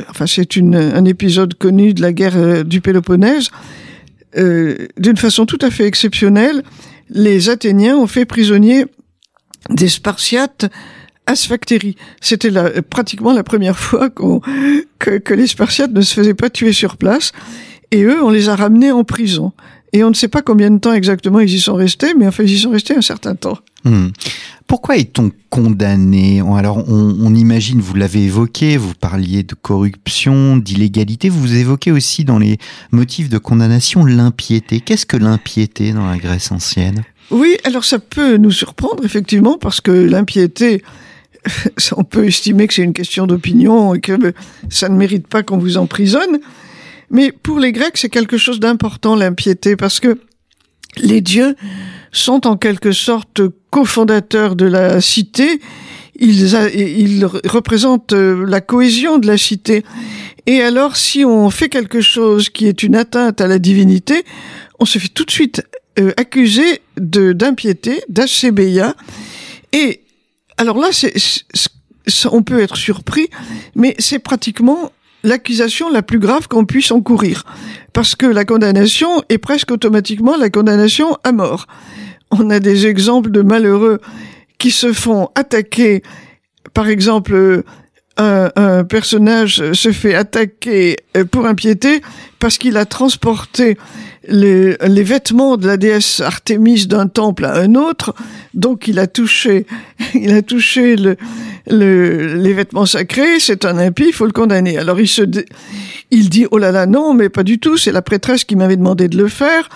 enfin 0.09 0.25
c'est 0.25 0.57
un 0.57 1.05
épisode 1.05 1.53
connu 1.53 1.93
de 1.93 2.01
la 2.01 2.11
guerre 2.11 2.37
euh, 2.37 2.63
du 2.63 2.81
Péloponnèse. 2.81 3.49
Euh, 4.37 4.87
d'une 4.97 5.17
façon 5.17 5.45
tout 5.45 5.59
à 5.61 5.69
fait 5.69 5.85
exceptionnelle, 5.85 6.63
les 7.09 7.49
Athéniens 7.49 7.97
ont 7.97 8.07
fait 8.07 8.25
prisonnier 8.25 8.85
des 9.69 9.89
Spartiates 9.89 10.71
Asphyctérie. 11.27 11.97
C'était 12.19 12.49
la, 12.49 12.81
pratiquement 12.81 13.33
la 13.33 13.43
première 13.43 13.77
fois 13.77 14.09
que, 14.09 15.17
que 15.17 15.33
les 15.33 15.47
Spartiates 15.47 15.91
ne 15.91 16.01
se 16.01 16.13
faisaient 16.13 16.33
pas 16.33 16.49
tuer 16.49 16.73
sur 16.73 16.97
place. 16.97 17.33
Et 17.91 18.03
eux, 18.03 18.23
on 18.23 18.29
les 18.29 18.47
a 18.47 18.55
ramenés 18.55 18.91
en 18.91 19.03
prison. 19.03 19.51
Et 19.93 20.03
on 20.03 20.09
ne 20.09 20.15
sait 20.15 20.29
pas 20.29 20.41
combien 20.41 20.71
de 20.71 20.77
temps 20.77 20.93
exactement 20.93 21.41
ils 21.41 21.53
y 21.53 21.59
sont 21.59 21.75
restés, 21.75 22.13
mais 22.17 22.27
enfin, 22.27 22.43
ils 22.43 22.53
y 22.53 22.59
sont 22.59 22.69
restés 22.69 22.95
un 22.95 23.01
certain 23.01 23.35
temps. 23.35 23.57
Hmm. 23.83 24.07
Pourquoi 24.67 24.95
est-on 24.95 25.31
condamné 25.49 26.39
Alors, 26.39 26.77
on, 26.89 27.17
on, 27.19 27.35
imagine, 27.35 27.81
vous 27.81 27.95
l'avez 27.95 28.23
évoqué, 28.23 28.77
vous 28.77 28.93
parliez 28.93 29.43
de 29.43 29.53
corruption, 29.53 30.55
d'illégalité, 30.55 31.27
vous 31.27 31.55
évoquez 31.55 31.91
aussi 31.91 32.23
dans 32.23 32.39
les 32.39 32.57
motifs 32.91 33.27
de 33.27 33.37
condamnation 33.37 34.05
l'impiété. 34.05 34.79
Qu'est-ce 34.79 35.05
que 35.05 35.17
l'impiété 35.17 35.91
dans 35.91 36.09
la 36.09 36.17
Grèce 36.17 36.53
ancienne? 36.53 37.03
Oui, 37.31 37.57
alors 37.65 37.83
ça 37.83 37.99
peut 37.99 38.37
nous 38.37 38.51
surprendre, 38.51 39.03
effectivement, 39.03 39.57
parce 39.57 39.81
que 39.81 39.91
l'impiété, 39.91 40.83
on 41.97 42.03
peut 42.05 42.27
estimer 42.27 42.67
que 42.67 42.73
c'est 42.73 42.83
une 42.83 42.93
question 42.93 43.27
d'opinion 43.27 43.93
et 43.95 43.99
que 43.99 44.33
ça 44.69 44.87
ne 44.87 44.95
mérite 44.95 45.27
pas 45.27 45.43
qu'on 45.43 45.57
vous 45.57 45.77
emprisonne. 45.77 46.39
Mais 47.11 47.31
pour 47.31 47.59
les 47.59 47.73
Grecs, 47.73 47.97
c'est 47.97 48.09
quelque 48.09 48.37
chose 48.37 48.59
d'important, 48.59 49.15
l'impiété, 49.15 49.75
parce 49.75 49.99
que 49.99 50.19
les 50.97 51.21
dieux 51.21 51.55
sont 52.11 52.47
en 52.47 52.57
quelque 52.57 52.93
sorte 52.93 53.41
cofondateurs 53.69 54.55
de 54.55 54.65
la 54.65 55.01
cité. 55.01 55.59
Ils, 56.19 57.25
représentent 57.25 58.13
euh, 58.13 58.45
la 58.45 58.61
cohésion 58.61 59.17
de 59.17 59.27
la 59.27 59.37
cité. 59.37 59.83
Et 60.45 60.61
alors, 60.61 60.95
si 60.95 61.25
on 61.25 61.49
fait 61.49 61.69
quelque 61.69 62.01
chose 62.01 62.49
qui 62.49 62.67
est 62.67 62.83
une 62.83 62.95
atteinte 62.95 63.41
à 63.41 63.47
la 63.47 63.59
divinité, 63.59 64.23
on 64.79 64.85
se 64.85 64.99
fait 64.99 65.07
tout 65.07 65.25
de 65.25 65.31
suite 65.31 65.63
euh, 65.99 66.13
accuser 66.17 66.81
d'impiété, 66.97 68.01
d'achébéia. 68.07 68.95
Et 69.73 70.01
alors 70.57 70.77
là, 70.77 70.89
on 72.31 72.43
peut 72.43 72.59
être 72.59 72.77
surpris, 72.77 73.29
mais 73.75 73.95
c'est 73.99 74.19
pratiquement 74.19 74.91
l'accusation 75.23 75.89
la 75.89 76.01
plus 76.01 76.19
grave 76.19 76.47
qu'on 76.47 76.65
puisse 76.65 76.91
encourir. 76.91 77.43
Parce 77.93 78.15
que 78.15 78.25
la 78.25 78.45
condamnation 78.45 79.23
est 79.29 79.37
presque 79.37 79.71
automatiquement 79.71 80.37
la 80.37 80.49
condamnation 80.49 81.17
à 81.23 81.31
mort. 81.31 81.67
On 82.31 82.49
a 82.49 82.59
des 82.59 82.87
exemples 82.87 83.31
de 83.31 83.41
malheureux 83.41 83.99
qui 84.57 84.71
se 84.71 84.93
font 84.93 85.29
attaquer. 85.35 86.01
Par 86.73 86.87
exemple, 86.87 87.63
un, 88.17 88.83
personnage 88.83 89.71
se 89.73 89.91
fait 89.91 90.13
attaquer 90.13 90.97
pour 91.31 91.45
impiété 91.45 92.01
parce 92.39 92.57
qu'il 92.57 92.77
a 92.77 92.85
transporté 92.85 93.77
les, 94.27 94.75
les, 94.77 95.03
vêtements 95.03 95.57
de 95.57 95.65
la 95.65 95.77
déesse 95.77 96.19
Artémis 96.19 96.85
d'un 96.85 97.07
temple 97.07 97.45
à 97.45 97.55
un 97.55 97.75
autre, 97.75 98.13
donc 98.53 98.87
il 98.87 98.99
a 98.99 99.07
touché, 99.07 99.65
il 100.13 100.31
a 100.31 100.41
touché 100.41 100.95
le, 100.95 101.17
le, 101.69 102.35
les 102.35 102.53
vêtements 102.53 102.85
sacrés, 102.85 103.39
c'est 103.39 103.65
un 103.65 103.77
impie, 103.77 104.05
il 104.07 104.13
faut 104.13 104.25
le 104.25 104.31
condamner. 104.31 104.77
Alors 104.77 104.99
il 104.99 105.07
se, 105.07 105.21
il 106.11 106.29
dit 106.29 106.45
oh 106.51 106.57
là 106.57 106.71
là 106.71 106.85
non, 106.85 107.13
mais 107.13 107.29
pas 107.29 107.43
du 107.43 107.59
tout, 107.59 107.77
c'est 107.77 107.91
la 107.91 108.01
prêtresse 108.01 108.43
qui 108.43 108.55
m'avait 108.55 108.77
demandé 108.77 109.07
de 109.07 109.17
le 109.17 109.27
faire. 109.27 109.69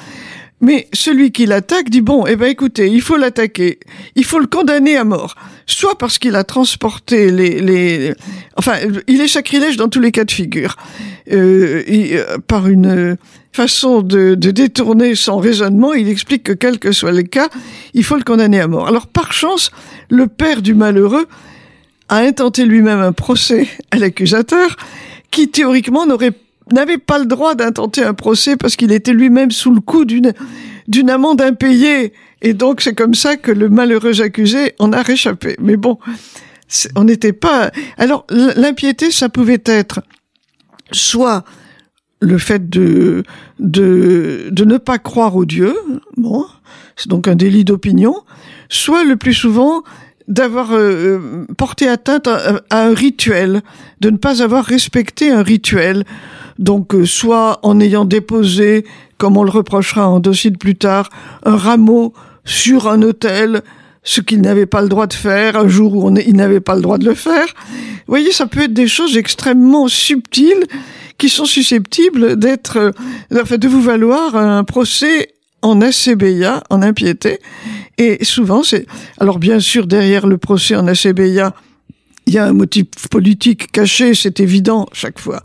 Mais 0.61 0.87
celui 0.93 1.31
qui 1.31 1.45
l'attaque 1.45 1.89
dit 1.89 2.01
bon, 2.01 2.25
eh 2.25 2.35
ben 2.37 2.47
écoutez, 2.47 2.87
il 2.87 3.01
faut 3.01 3.17
l'attaquer, 3.17 3.79
il 4.15 4.23
faut 4.23 4.39
le 4.39 4.47
condamner 4.47 4.95
à 4.95 5.03
mort, 5.03 5.35
soit 5.65 5.97
parce 5.97 6.17
qu'il 6.17 6.35
a 6.35 6.45
transporté 6.45 7.29
les, 7.29 7.59
les, 7.59 8.13
enfin, 8.55 8.77
il 9.07 9.19
est 9.19 9.27
sacrilège 9.27 9.75
dans 9.75 9.89
tous 9.89 9.99
les 9.99 10.11
cas 10.11 10.23
de 10.23 10.31
figure, 10.31 10.77
euh, 11.31 11.83
euh 11.87 12.37
par 12.47 12.67
une 12.67 13.17
façon 13.51 14.01
de, 14.01 14.35
de, 14.35 14.51
détourner 14.51 15.15
son 15.15 15.37
raisonnement, 15.37 15.93
il 15.93 16.09
explique 16.09 16.43
que 16.43 16.53
quel 16.53 16.79
que 16.79 16.91
soit 16.91 17.11
le 17.11 17.23
cas, 17.23 17.49
il 17.93 18.03
faut 18.03 18.17
le 18.17 18.23
condamner 18.23 18.59
à 18.59 18.67
mort. 18.67 18.87
Alors 18.87 19.07
par 19.07 19.33
chance, 19.33 19.71
le 20.09 20.27
père 20.27 20.61
du 20.61 20.73
malheureux 20.73 21.27
a 22.09 22.17
intenté 22.17 22.65
lui-même 22.65 22.99
un 22.99 23.11
procès 23.11 23.67
à 23.91 23.97
l'accusateur 23.97 24.75
qui 25.31 25.49
théoriquement 25.49 26.05
n'avait 26.05 26.97
pas 26.97 27.19
le 27.19 27.25
droit 27.25 27.55
d'intenter 27.55 28.03
un 28.03 28.13
procès 28.13 28.55
parce 28.55 28.75
qu'il 28.75 28.91
était 28.91 29.13
lui-même 29.13 29.51
sous 29.51 29.73
le 29.73 29.81
coup 29.81 30.05
d'une 30.05 31.09
amende 31.09 31.41
impayée 31.41 32.13
et 32.41 32.53
donc 32.53 32.81
c'est 32.81 32.95
comme 32.95 33.15
ça 33.15 33.37
que 33.37 33.51
le 33.51 33.69
malheureux 33.69 34.21
accusé 34.21 34.73
en 34.79 34.93
a 34.93 35.01
réchappé. 35.01 35.55
Mais 35.59 35.77
bon, 35.77 35.97
on 36.95 37.03
n'était 37.03 37.33
pas 37.33 37.71
alors 37.97 38.25
l'impiété 38.29 39.11
ça 39.11 39.29
pouvait 39.29 39.63
être 39.65 40.01
soit 40.91 41.43
le 42.21 42.37
fait 42.37 42.69
de, 42.69 43.23
de, 43.59 44.47
de 44.51 44.65
ne 44.65 44.77
pas 44.77 44.97
croire 44.97 45.35
au 45.35 45.45
Dieu, 45.45 45.75
bon, 46.17 46.45
c'est 46.95 47.09
donc 47.09 47.27
un 47.27 47.35
délit 47.35 47.65
d'opinion, 47.65 48.23
soit 48.69 49.03
le 49.03 49.15
plus 49.15 49.33
souvent 49.33 49.83
d'avoir 50.27 50.73
euh, 50.73 50.77
euh, 50.77 51.45
porté 51.57 51.87
atteinte 51.87 52.27
à, 52.27 52.61
un 52.71 52.93
rituel, 52.93 53.61
de 54.01 54.09
ne 54.09 54.17
pas 54.17 54.41
avoir 54.41 54.65
respecté 54.65 55.31
un 55.31 55.43
rituel. 55.43 56.03
Donc, 56.57 56.95
euh, 56.95 57.05
soit 57.05 57.59
en 57.63 57.79
ayant 57.79 58.05
déposé, 58.05 58.85
comme 59.17 59.37
on 59.37 59.43
le 59.43 59.51
reprochera 59.51 60.09
en 60.09 60.19
de 60.19 60.57
plus 60.57 60.75
tard, 60.75 61.09
un 61.43 61.57
rameau 61.57 62.13
sur 62.43 62.87
un 62.87 63.01
hôtel, 63.01 63.61
ce 64.03 64.21
qu'il 64.21 64.41
n'avait 64.41 64.67
pas 64.67 64.81
le 64.81 64.87
droit 64.87 65.07
de 65.07 65.13
faire, 65.13 65.57
un 65.57 65.67
jour 65.67 65.95
où 65.95 66.07
on 66.07 66.15
il 66.15 66.35
n'avait 66.35 66.59
pas 66.59 66.75
le 66.75 66.81
droit 66.81 66.97
de 66.97 67.05
le 67.05 67.15
faire. 67.15 67.47
Vous 67.67 68.11
voyez, 68.11 68.31
ça 68.31 68.45
peut 68.45 68.61
être 68.61 68.73
des 68.73 68.87
choses 68.87 69.17
extrêmement 69.17 69.87
subtiles 69.87 70.63
qui 71.17 71.29
sont 71.29 71.45
susceptibles 71.45 72.37
d'être, 72.37 72.77
euh, 72.77 72.91
enfin, 73.41 73.57
de 73.57 73.67
vous 73.67 73.81
valoir 73.81 74.35
un 74.35 74.63
procès 74.63 75.33
en 75.61 75.81
ACBIA, 75.81 76.63
en 76.69 76.81
impiété. 76.83 77.39
Et 77.97 78.23
souvent, 78.23 78.63
c'est, 78.63 78.85
alors 79.19 79.39
bien 79.39 79.59
sûr, 79.59 79.87
derrière 79.87 80.27
le 80.27 80.37
procès 80.37 80.75
en 80.75 80.87
ACBIA, 80.87 81.53
il 82.27 82.33
y 82.33 82.37
a 82.37 82.45
un 82.45 82.53
motif 82.53 82.87
politique 83.09 83.71
caché, 83.71 84.15
c'est 84.15 84.39
évident 84.39 84.87
chaque 84.91 85.19
fois. 85.19 85.43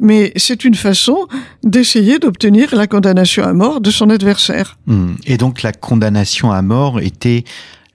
Mais 0.00 0.32
c'est 0.36 0.64
une 0.64 0.74
façon 0.74 1.26
d'essayer 1.64 2.18
d'obtenir 2.18 2.74
la 2.74 2.86
condamnation 2.86 3.42
à 3.42 3.52
mort 3.52 3.80
de 3.80 3.90
son 3.90 4.10
adversaire. 4.10 4.78
Hmm. 4.86 5.14
Et 5.26 5.36
donc 5.36 5.62
la 5.62 5.72
condamnation 5.72 6.52
à 6.52 6.62
mort 6.62 7.00
était 7.00 7.44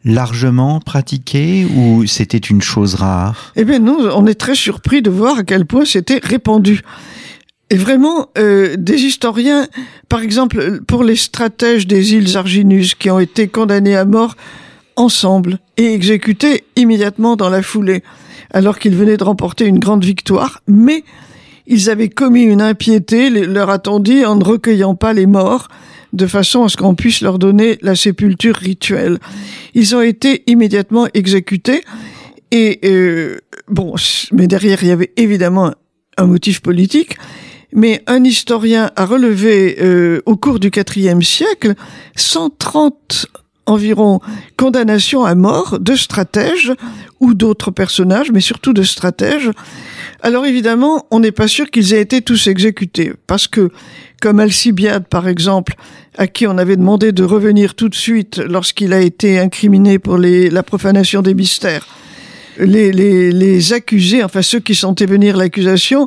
largement 0.05 0.81
pratiquée 0.81 1.65
ou 1.65 2.05
c'était 2.07 2.37
une 2.37 2.61
chose 2.61 2.95
rare? 2.95 3.53
Eh 3.55 3.63
bien 3.63 3.79
non, 3.79 4.09
on 4.15 4.25
est 4.25 4.35
très 4.35 4.55
surpris 4.55 5.01
de 5.01 5.09
voir 5.09 5.37
à 5.39 5.43
quel 5.43 5.65
point 5.65 5.85
c'était 5.85 6.19
répandu. 6.21 6.81
Et 7.73 7.75
vraiment, 7.75 8.27
euh, 8.37 8.75
des 8.77 9.01
historiens, 9.01 9.67
par 10.07 10.21
exemple, 10.21 10.81
pour 10.85 11.03
les 11.03 11.15
stratèges 11.15 11.87
des 11.87 12.13
îles 12.13 12.37
Arginus 12.37 12.93
qui 12.93 13.09
ont 13.09 13.19
été 13.19 13.47
condamnés 13.47 13.95
à 13.95 14.05
mort 14.05 14.35
ensemble 14.95 15.57
et 15.77 15.91
exécutés 15.91 16.65
immédiatement 16.75 17.35
dans 17.35 17.49
la 17.49 17.63
foulée, 17.63 18.03
alors 18.51 18.77
qu'ils 18.77 18.95
venaient 18.95 19.17
de 19.17 19.23
remporter 19.23 19.65
une 19.65 19.79
grande 19.79 20.05
victoire, 20.05 20.61
mais 20.67 21.03
ils 21.65 21.89
avaient 21.89 22.09
commis 22.09 22.43
une 22.43 22.61
impiété, 22.61 23.31
leur 23.31 23.71
a-t-on 23.71 23.99
dit, 23.99 24.23
en 24.23 24.35
ne 24.35 24.43
recueillant 24.43 24.93
pas 24.93 25.13
les 25.13 25.25
morts, 25.25 25.67
de 26.13 26.27
façon 26.27 26.65
à 26.65 26.69
ce 26.69 26.77
qu'on 26.77 26.93
puisse 26.93 27.21
leur 27.21 27.39
donner 27.39 27.79
la 27.81 27.95
sépulture 27.95 28.55
rituelle. 28.55 29.17
Ils 29.73 29.95
ont 29.95 30.01
été 30.01 30.43
immédiatement 30.45 31.07
exécutés, 31.15 31.83
et 32.51 32.79
euh, 32.85 33.39
bon, 33.67 33.95
mais 34.31 34.45
derrière 34.45 34.83
il 34.83 34.89
y 34.89 34.91
avait 34.91 35.11
évidemment 35.17 35.73
un 36.17 36.27
motif 36.27 36.61
politique, 36.61 37.17
mais 37.73 38.03
un 38.07 38.23
historien 38.23 38.91
a 38.95 39.05
relevé 39.05 39.77
euh, 39.81 40.21
au 40.25 40.37
cours 40.37 40.59
du 40.59 40.71
IVe 40.95 41.21
siècle 41.21 41.73
130 42.15 43.27
environ 43.65 44.19
condamnations 44.57 45.23
à 45.23 45.35
mort 45.35 45.79
de 45.79 45.95
stratèges 45.95 46.73
ou 47.19 47.33
d'autres 47.33 47.71
personnages, 47.71 48.31
mais 48.31 48.41
surtout 48.41 48.73
de 48.73 48.83
stratèges. 48.83 49.51
Alors 50.21 50.45
évidemment, 50.45 51.05
on 51.11 51.19
n'est 51.19 51.31
pas 51.31 51.47
sûr 51.47 51.69
qu'ils 51.69 51.93
aient 51.93 52.01
été 52.01 52.21
tous 52.21 52.47
exécutés, 52.47 53.13
parce 53.27 53.47
que, 53.47 53.71
comme 54.21 54.39
Alcibiade 54.39 55.07
par 55.07 55.27
exemple, 55.27 55.75
à 56.17 56.27
qui 56.27 56.45
on 56.45 56.57
avait 56.57 56.75
demandé 56.75 57.11
de 57.11 57.23
revenir 57.23 57.75
tout 57.75 57.89
de 57.89 57.95
suite 57.95 58.37
lorsqu'il 58.37 58.93
a 58.93 59.01
été 59.01 59.39
incriminé 59.39 59.97
pour 59.97 60.17
la 60.17 60.63
profanation 60.63 61.21
des 61.21 61.33
mystères, 61.33 61.87
les, 62.59 62.91
les, 62.91 63.31
les 63.31 63.73
accusés, 63.73 64.23
enfin 64.23 64.41
ceux 64.41 64.59
qui 64.59 64.75
sentaient 64.75 65.07
venir 65.07 65.37
l'accusation, 65.37 66.05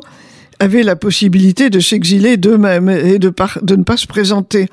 avaient 0.59 0.83
la 0.83 0.95
possibilité 0.95 1.69
de 1.69 1.79
s'exiler 1.79 2.37
d'eux-mêmes 2.37 2.89
et 2.89 3.19
de, 3.19 3.33
de 3.61 3.75
ne 3.75 3.83
pas 3.83 3.97
se 3.97 4.07
présenter. 4.07 4.67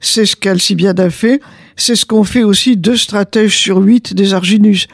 C'est 0.00 0.26
ce 0.26 0.36
qu'Alcibiade 0.36 1.00
a 1.00 1.10
fait. 1.10 1.40
C'est 1.76 1.96
ce 1.96 2.06
qu'ont 2.06 2.24
fait 2.24 2.42
aussi 2.42 2.76
deux 2.76 2.96
stratèges 2.96 3.56
sur 3.56 3.78
huit 3.78 4.14
des 4.14 4.34
Arginus. 4.34 4.88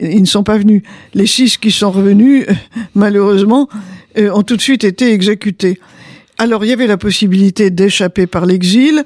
Ils 0.00 0.20
ne 0.20 0.26
sont 0.26 0.42
pas 0.42 0.58
venus. 0.58 0.82
Les 1.14 1.26
six 1.26 1.58
qui 1.58 1.70
sont 1.70 1.90
revenus, 1.90 2.46
malheureusement, 2.94 3.68
euh, 4.18 4.30
ont 4.32 4.42
tout 4.42 4.56
de 4.56 4.62
suite 4.62 4.84
été 4.84 5.12
exécutés. 5.12 5.78
Alors 6.38 6.64
il 6.64 6.68
y 6.68 6.72
avait 6.72 6.86
la 6.86 6.96
possibilité 6.96 7.70
d'échapper 7.70 8.26
par 8.26 8.46
l'exil. 8.46 9.04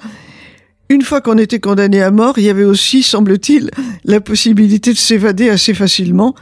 Une 0.89 1.03
fois 1.03 1.21
qu'on 1.21 1.39
était 1.39 1.61
condamné 1.61 2.03
à 2.03 2.11
mort, 2.11 2.39
il 2.39 2.45
y 2.45 2.49
avait 2.49 2.65
aussi, 2.65 3.05
semble-t-il, 3.05 3.71
la 4.05 4.21
possibilité 4.21 4.93
de 4.93 4.99
s'évader 4.99 5.49
assez 5.49 5.73
facilement. 5.73 6.35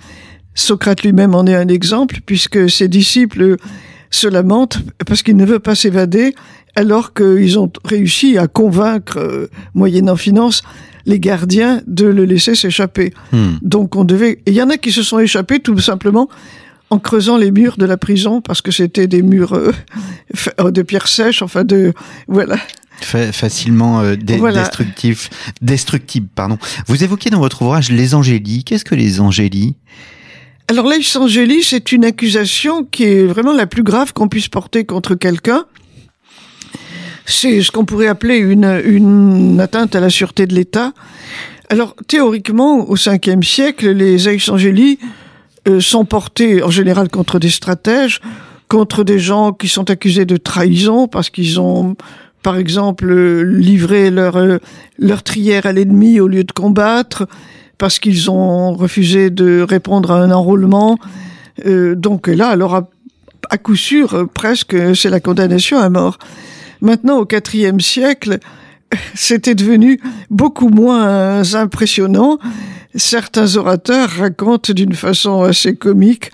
Socrate 0.55 1.03
lui-même 1.03 1.35
en 1.35 1.47
est 1.47 1.55
un 1.55 1.69
exemple, 1.69 2.21
puisque 2.25 2.71
ses 2.71 2.89
disciples 2.89 3.57
se 4.11 4.27
lamentent 4.27 4.79
parce 5.07 5.23
qu'il 5.23 5.37
ne 5.37 5.45
veut 5.45 5.59
pas 5.59 5.75
s'évader 5.75 6.35
alors 6.77 7.13
qu'ils 7.13 7.59
ont 7.59 7.73
réussi 7.85 8.39
à 8.39 8.47
convaincre, 8.47 9.19
euh, 9.19 9.49
moyennant 9.75 10.17
finance, 10.17 10.63
les 11.07 11.19
gardiens 11.19 11.83
de 11.87 12.07
le 12.07 12.25
laisser 12.25 12.55
s'échapper. 12.55 13.13
Hmm. 13.33 13.57
Donc 13.63 13.97
on 13.97 14.05
devait... 14.05 14.41
Il 14.47 14.53
y 14.53 14.63
en 14.63 14.71
a 14.71 14.77
qui 14.77 14.93
se 14.93 15.03
sont 15.03 15.19
échappés 15.19 15.61
tout 15.61 15.79
simplement 15.79 16.29
en 16.91 16.99
creusant 16.99 17.37
les 17.37 17.51
murs 17.51 17.77
de 17.79 17.85
la 17.85 17.97
prison 17.97 18.41
parce 18.41 18.63
que 18.63 18.71
c'était 18.71 19.07
des 19.07 19.23
murs 19.23 19.55
euh, 19.55 19.73
de 20.71 20.83
pierre 20.83 21.09
sèche, 21.09 21.43
enfin 21.43 21.65
de... 21.65 21.93
Voilà. 22.29 22.59
facilement 23.01 24.01
euh, 24.01 24.15
destructif, 24.17 25.31
destructible. 25.61 26.29
Pardon. 26.35 26.59
Vous 26.87 27.03
évoquez 27.03 27.31
dans 27.31 27.41
votre 27.41 27.63
ouvrage 27.63 27.91
les 27.91 28.15
angélies. 28.15 28.63
Qu'est-ce 28.65 28.85
que 28.85 28.95
les 28.95 29.21
angélies? 29.21 29.77
Alors 30.71 30.87
lex 30.87 31.17
angélie, 31.17 31.63
c'est 31.63 31.93
une 31.93 32.05
accusation 32.05 32.85
qui 32.85 33.05
est 33.05 33.27
vraiment 33.27 33.55
la 33.55 33.67
plus 33.67 33.83
grave 33.83 34.13
qu'on 34.13 34.29
puisse 34.29 34.49
porter 34.49 34.85
contre 34.85 35.15
quelqu'un. 35.15 35.65
C'est 37.25 37.63
ce 37.63 37.71
qu'on 37.71 37.87
pourrait 37.87 38.07
appeler 38.07 38.37
une, 38.37 38.83
une 38.85 39.61
atteinte 39.61 39.97
à 39.97 40.01
la 40.01 40.11
sûreté 40.11 40.47
de 40.47 40.55
l'État. 40.55 40.93
Alors 41.71 41.95
théoriquement, 42.07 42.87
au 42.87 42.97
5e 42.97 43.43
siècle, 43.43 43.89
les 43.93 44.29
ex 44.29 44.51
angélie 44.51 44.99
euh, 45.69 45.81
sont 45.81 46.05
portés 46.05 46.63
en 46.63 46.71
général 46.71 47.09
contre 47.09 47.39
des 47.39 47.51
stratèges, 47.51 48.21
contre 48.69 49.05
des 49.05 49.19
gens 49.19 49.53
qui 49.53 49.69
sont 49.69 49.89
accusés 49.91 50.27
de 50.27 50.37
trahison 50.37 51.09
parce 51.09 51.31
qu'ils 51.31 51.61
ont 51.61 51.97
par 52.43 52.59
exemple 52.59 53.11
livré 53.43 54.11
leur 54.11 54.37
euh, 54.37 54.59
leur 54.99 55.23
trière 55.23 55.65
à 55.65 55.73
l'ennemi 55.73 56.21
au 56.21 56.29
lieu 56.29 56.45
de 56.45 56.53
combattre, 56.53 57.27
parce 57.79 57.99
qu'ils 57.99 58.31
ont 58.31 58.75
refusé 58.75 59.31
de 59.31 59.63
répondre 59.63 60.11
à 60.11 60.21
un 60.21 60.31
enrôlement. 60.31 60.99
Euh, 61.67 61.95
donc 61.95 62.27
là, 62.27 62.49
alors 62.49 62.75
à, 62.75 62.91
à 63.51 63.59
coup 63.59 63.77
sûr, 63.77 64.29
presque, 64.35 64.77
c'est 64.95 65.11
la 65.11 65.21
condamnation 65.21 65.79
à 65.79 65.89
mort. 65.89 66.19
Maintenant, 66.81 67.19
au 67.19 67.27
IVe 67.27 67.81
siècle, 67.81 68.39
c'était 69.15 69.55
devenu 69.55 70.01
beaucoup 70.31 70.69
moins 70.69 71.55
impressionnant. 71.55 72.39
Certains 72.95 73.57
orateurs 73.57 74.11
racontent 74.11 74.73
d'une 74.73 74.95
façon 74.95 75.43
assez 75.43 75.77
comique 75.77 76.31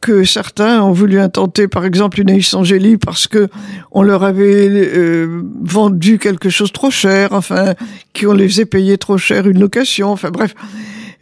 que 0.00 0.24
certains 0.24 0.82
ont 0.82 0.92
voulu 0.92 1.20
intenter, 1.20 1.68
par 1.68 1.84
exemple, 1.84 2.20
une 2.20 2.40
Angélie 2.54 2.96
parce 2.96 3.26
que 3.26 3.48
on 3.92 4.02
leur 4.02 4.24
avait 4.24 4.68
euh, 4.68 5.42
vendu 5.62 6.18
quelque 6.18 6.48
chose 6.48 6.72
trop 6.72 6.90
cher, 6.90 7.32
enfin, 7.32 7.74
qu'on 8.18 8.32
les 8.32 8.48
faisait 8.48 8.64
payer 8.64 8.96
trop 8.96 9.18
cher 9.18 9.46
une 9.46 9.60
location, 9.60 10.10
enfin 10.10 10.30
bref. 10.30 10.54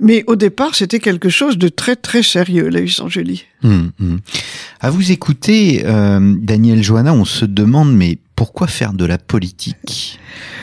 Mais 0.01 0.23
au 0.29 0.37
départ, 0.37 0.77
c'était 0.77 1.01
quelque 1.01 1.29
chose 1.29 1.59
de 1.59 1.69
très 1.69 1.97
très 1.97 2.23
sérieux, 2.23 2.69
la 2.69 2.81
Angélie. 3.03 3.47
Hum, 3.65 3.91
hum. 4.01 4.21
À 4.81 4.91
vous 4.91 5.11
écouter, 5.11 5.83
euh, 5.85 6.35
Daniel 6.39 6.83
Joanna, 6.83 7.13
on 7.13 7.25
se 7.25 7.45
demande, 7.45 7.93
mais 7.93 8.19
pourquoi 8.37 8.69
faire 8.69 8.93
de 8.93 9.05
la 9.05 9.19
politique 9.19 10.21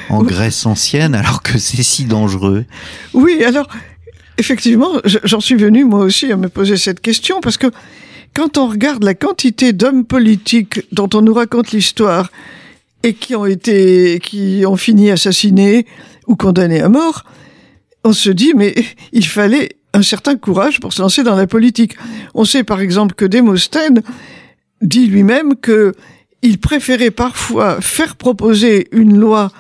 en 0.10 0.24
Grèce 0.24 0.66
ancienne 0.66 1.16
alors 1.16 1.44
que 1.44 1.58
c'est 1.58 1.84
si 1.84 2.06
dangereux? 2.06 2.64
Oui, 3.14 3.44
alors 3.44 3.68
effectivement, 4.38 5.02
j'en 5.04 5.42
suis 5.42 5.56
venu 5.56 5.84
moi 5.84 6.00
aussi 6.00 6.32
à 6.32 6.38
me 6.38 6.48
poser 6.48 6.78
cette 6.78 7.02
question 7.02 7.42
parce 7.42 7.58
que 7.58 7.68
quand 8.36 8.58
on 8.58 8.68
regarde 8.68 9.04
la 9.04 9.16
quantité 9.16 9.74
d'hommes 9.74 10.06
politiques 10.06 10.82
dont 10.92 11.10
on 11.14 11.22
nous 11.22 11.34
raconte 11.34 11.72
l'histoire 11.72 12.30
et 13.02 13.14
qui 13.14 13.34
ont 13.36 13.46
été, 13.46 14.20
qui 14.22 14.64
ont 14.68 14.76
fini 14.76 15.10
assassinés 15.10 15.86
ou 16.28 16.36
condamnés 16.36 16.82
à 16.82 16.90
mort, 16.90 17.24
on 18.04 18.14
se 18.14 18.30
dit, 18.30 18.54
mais 18.56 18.76
il 19.14 19.26
fallait 19.26 19.78
un 19.94 20.04
certain 20.04 20.36
courage 20.36 20.82
pour 20.82 20.92
se 20.92 21.02
lancer 21.02 21.24
dans 21.24 21.36
la 21.36 21.48
politique. 21.48 21.96
On 22.34 22.44
sait 22.44 22.66
par 22.66 22.82
exemple 22.82 23.16
que 23.16 23.26
Démosthène 23.26 24.04
dit 24.82 25.08
lui-même 25.08 25.56
que 25.56 25.94
il 26.42 26.60
préférait 26.60 27.12
parfois 27.12 27.80
faire 27.80 28.18
proposer 28.18 28.88
une 28.92 29.18
loi 29.18 29.52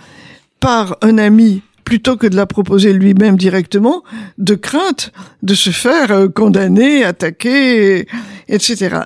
par 0.60 0.98
un 1.02 1.18
ami 1.18 1.62
plutôt 1.86 2.18
que 2.18 2.28
de 2.28 2.36
la 2.36 2.46
proposer 2.46 2.92
lui-même 2.92 3.38
directement, 3.38 4.04
de 4.38 4.56
crainte 4.56 5.14
de 5.44 5.54
se 5.54 5.70
faire 5.70 6.12
euh, 6.12 6.28
condamner, 6.28 7.04
attaquer, 7.04 8.08
etc. 8.47 8.97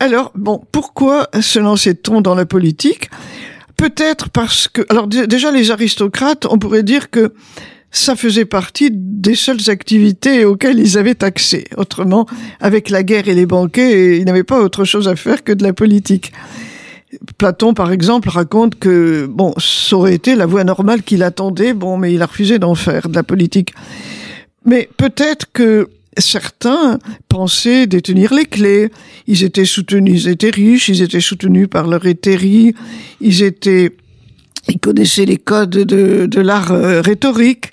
Alors, 0.00 0.32
bon, 0.34 0.62
pourquoi 0.70 1.28
se 1.40 1.58
lançait-on 1.58 2.20
dans 2.20 2.34
la 2.34 2.46
politique? 2.46 3.10
Peut-être 3.76 4.28
parce 4.30 4.68
que, 4.68 4.82
alors 4.90 5.06
déjà 5.06 5.50
les 5.50 5.70
aristocrates, 5.70 6.46
on 6.50 6.58
pourrait 6.58 6.82
dire 6.82 7.10
que 7.10 7.32
ça 7.90 8.16
faisait 8.16 8.44
partie 8.44 8.90
des 8.92 9.34
seules 9.34 9.70
activités 9.70 10.44
auxquelles 10.44 10.78
ils 10.78 10.98
avaient 10.98 11.24
accès. 11.24 11.64
Autrement, 11.76 12.26
avec 12.60 12.90
la 12.90 13.02
guerre 13.02 13.28
et 13.28 13.34
les 13.34 13.46
banquets, 13.46 14.18
ils 14.18 14.24
n'avaient 14.24 14.44
pas 14.44 14.60
autre 14.60 14.84
chose 14.84 15.08
à 15.08 15.16
faire 15.16 15.42
que 15.42 15.52
de 15.52 15.62
la 15.62 15.72
politique. 15.72 16.32
Platon, 17.38 17.72
par 17.72 17.90
exemple, 17.90 18.28
raconte 18.28 18.78
que 18.78 19.26
bon, 19.26 19.54
ça 19.56 19.96
aurait 19.96 20.14
été 20.14 20.34
la 20.34 20.44
voie 20.44 20.64
normale 20.64 21.02
qu'il 21.02 21.22
attendait, 21.22 21.72
bon, 21.72 21.96
mais 21.96 22.12
il 22.12 22.20
a 22.20 22.26
refusé 22.26 22.58
d'en 22.58 22.74
faire 22.74 23.08
de 23.08 23.14
la 23.14 23.22
politique. 23.22 23.72
Mais 24.66 24.88
peut-être 24.98 25.46
que 25.52 25.88
certains 26.18 26.98
pensaient 27.28 27.86
détenir 27.86 28.34
les 28.34 28.44
clés. 28.44 28.90
Ils 29.26 29.44
étaient 29.44 29.64
soutenus, 29.64 30.24
ils 30.24 30.28
étaient 30.28 30.50
riches, 30.50 30.88
ils 30.88 31.02
étaient 31.02 31.20
soutenus 31.20 31.68
par 31.68 31.86
leur 31.86 32.06
hétérie, 32.06 32.74
ils 33.20 33.42
étaient, 33.42 33.96
ils 34.68 34.78
connaissaient 34.78 35.24
les 35.24 35.36
codes 35.36 35.70
de, 35.70 36.26
de 36.26 36.40
l'art 36.40 36.72
euh, 36.72 37.00
rhétorique. 37.00 37.72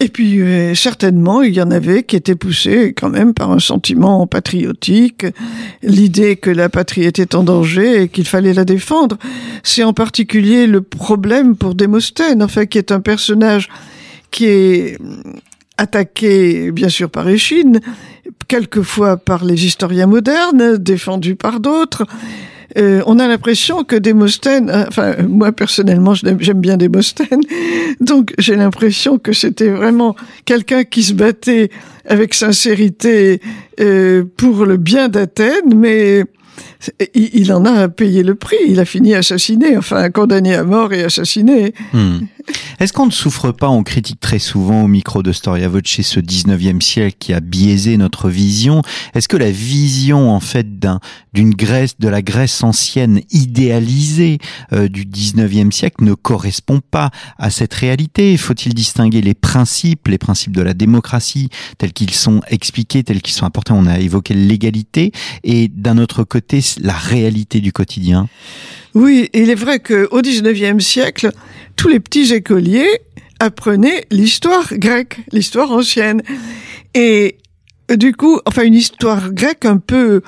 Et 0.00 0.08
puis 0.08 0.40
euh, 0.40 0.76
certainement, 0.76 1.42
il 1.42 1.54
y 1.54 1.60
en 1.60 1.72
avait 1.72 2.04
qui 2.04 2.14
étaient 2.14 2.36
poussés 2.36 2.94
quand 2.96 3.08
même 3.08 3.34
par 3.34 3.50
un 3.50 3.58
sentiment 3.58 4.28
patriotique, 4.28 5.26
l'idée 5.82 6.36
que 6.36 6.50
la 6.50 6.68
patrie 6.68 7.04
était 7.04 7.34
en 7.34 7.42
danger 7.42 8.02
et 8.02 8.08
qu'il 8.08 8.24
fallait 8.26 8.54
la 8.54 8.64
défendre. 8.64 9.18
C'est 9.64 9.82
en 9.82 9.92
particulier 9.92 10.68
le 10.68 10.82
problème 10.82 11.56
pour 11.56 11.74
Démosthène, 11.74 12.44
enfin 12.44 12.66
qui 12.66 12.78
est 12.78 12.92
un 12.92 13.00
personnage 13.00 13.68
qui 14.30 14.46
est 14.46 14.98
attaqué 15.78 16.70
bien 16.72 16.88
sûr 16.88 17.08
par 17.08 17.28
Échine, 17.28 17.80
quelquefois 18.48 19.16
par 19.16 19.44
les 19.44 19.64
historiens 19.64 20.06
modernes, 20.06 20.76
défendu 20.76 21.34
par 21.34 21.60
d'autres, 21.60 22.04
euh, 22.76 23.02
on 23.06 23.18
a 23.18 23.26
l'impression 23.26 23.82
que 23.82 23.96
Démosthène, 23.96 24.68
euh, 24.68 24.84
enfin 24.88 25.16
moi 25.26 25.52
personnellement 25.52 26.12
j'aime 26.14 26.60
bien 26.60 26.76
Démosthène, 26.76 27.40
donc 28.00 28.34
j'ai 28.36 28.56
l'impression 28.56 29.18
que 29.18 29.32
c'était 29.32 29.70
vraiment 29.70 30.14
quelqu'un 30.44 30.84
qui 30.84 31.02
se 31.02 31.14
battait 31.14 31.70
avec 32.04 32.34
sincérité 32.34 33.40
euh, 33.80 34.24
pour 34.36 34.66
le 34.66 34.76
bien 34.76 35.08
d'Athènes, 35.08 35.74
mais 35.74 36.24
il, 37.14 37.52
en 37.52 37.64
a 37.64 37.88
payé 37.88 38.22
le 38.22 38.34
prix. 38.34 38.56
Il 38.66 38.80
a 38.80 38.84
fini 38.84 39.14
assassiné, 39.14 39.76
enfin 39.76 40.10
condamné 40.10 40.54
à 40.54 40.64
mort 40.64 40.92
et 40.92 41.04
assassiné. 41.04 41.72
Hmm. 41.92 42.18
Est-ce 42.80 42.92
qu'on 42.92 43.06
ne 43.06 43.10
souffre 43.10 43.50
pas, 43.50 43.68
on 43.68 43.82
critique 43.82 44.20
très 44.20 44.38
souvent 44.38 44.84
au 44.84 44.86
micro 44.86 45.24
de 45.24 45.32
Storia 45.32 45.68
Voce 45.68 46.00
ce 46.00 46.20
19e 46.20 46.80
siècle 46.80 47.16
qui 47.18 47.32
a 47.32 47.40
biaisé 47.40 47.96
notre 47.96 48.28
vision? 48.30 48.82
Est-ce 49.14 49.26
que 49.26 49.36
la 49.36 49.50
vision 49.50 50.30
en 50.30 50.38
fait 50.38 50.78
d'un 50.78 51.00
d'une 51.32 51.50
Grèce, 51.50 51.98
de 51.98 52.08
la 52.08 52.22
Grèce 52.22 52.62
ancienne 52.62 53.20
idéalisée 53.30 54.38
euh, 54.72 54.88
du 54.88 55.04
19e 55.06 55.72
siècle 55.72 56.04
ne 56.04 56.14
correspond 56.14 56.80
pas 56.80 57.10
à 57.36 57.50
cette 57.50 57.74
réalité? 57.74 58.36
Faut-il 58.36 58.74
distinguer 58.74 59.22
les 59.22 59.34
principes, 59.34 60.06
les 60.06 60.18
principes 60.18 60.54
de 60.54 60.62
la 60.62 60.74
démocratie 60.74 61.48
tels 61.78 61.92
qu'ils 61.92 62.14
sont 62.14 62.42
expliqués, 62.48 63.02
tels 63.02 63.22
qu'ils 63.22 63.34
sont 63.34 63.46
apportés? 63.46 63.72
On 63.72 63.86
a 63.86 63.98
évoqué 63.98 64.34
l'égalité. 64.34 65.10
Et 65.42 65.66
d'un 65.66 65.98
autre 65.98 66.22
côté 66.22 66.60
la 66.80 66.94
réalité 66.94 67.60
du 67.60 67.72
quotidien. 67.72 68.28
Oui, 68.94 69.28
il 69.32 69.50
est 69.50 69.54
vrai 69.54 69.80
qu'au 69.80 70.22
XIXe 70.22 70.84
siècle, 70.84 71.30
tous 71.76 71.88
les 71.88 72.00
petits 72.00 72.32
écoliers 72.32 73.00
apprenaient 73.40 74.04
l'histoire 74.10 74.74
grecque, 74.74 75.18
l'histoire 75.32 75.70
ancienne. 75.70 76.22
Et 76.94 77.36
du 77.94 78.14
coup, 78.14 78.40
enfin 78.46 78.64
une 78.64 78.74
histoire 78.74 79.32
grecque 79.32 79.64
un 79.64 79.78
peu 79.78 80.22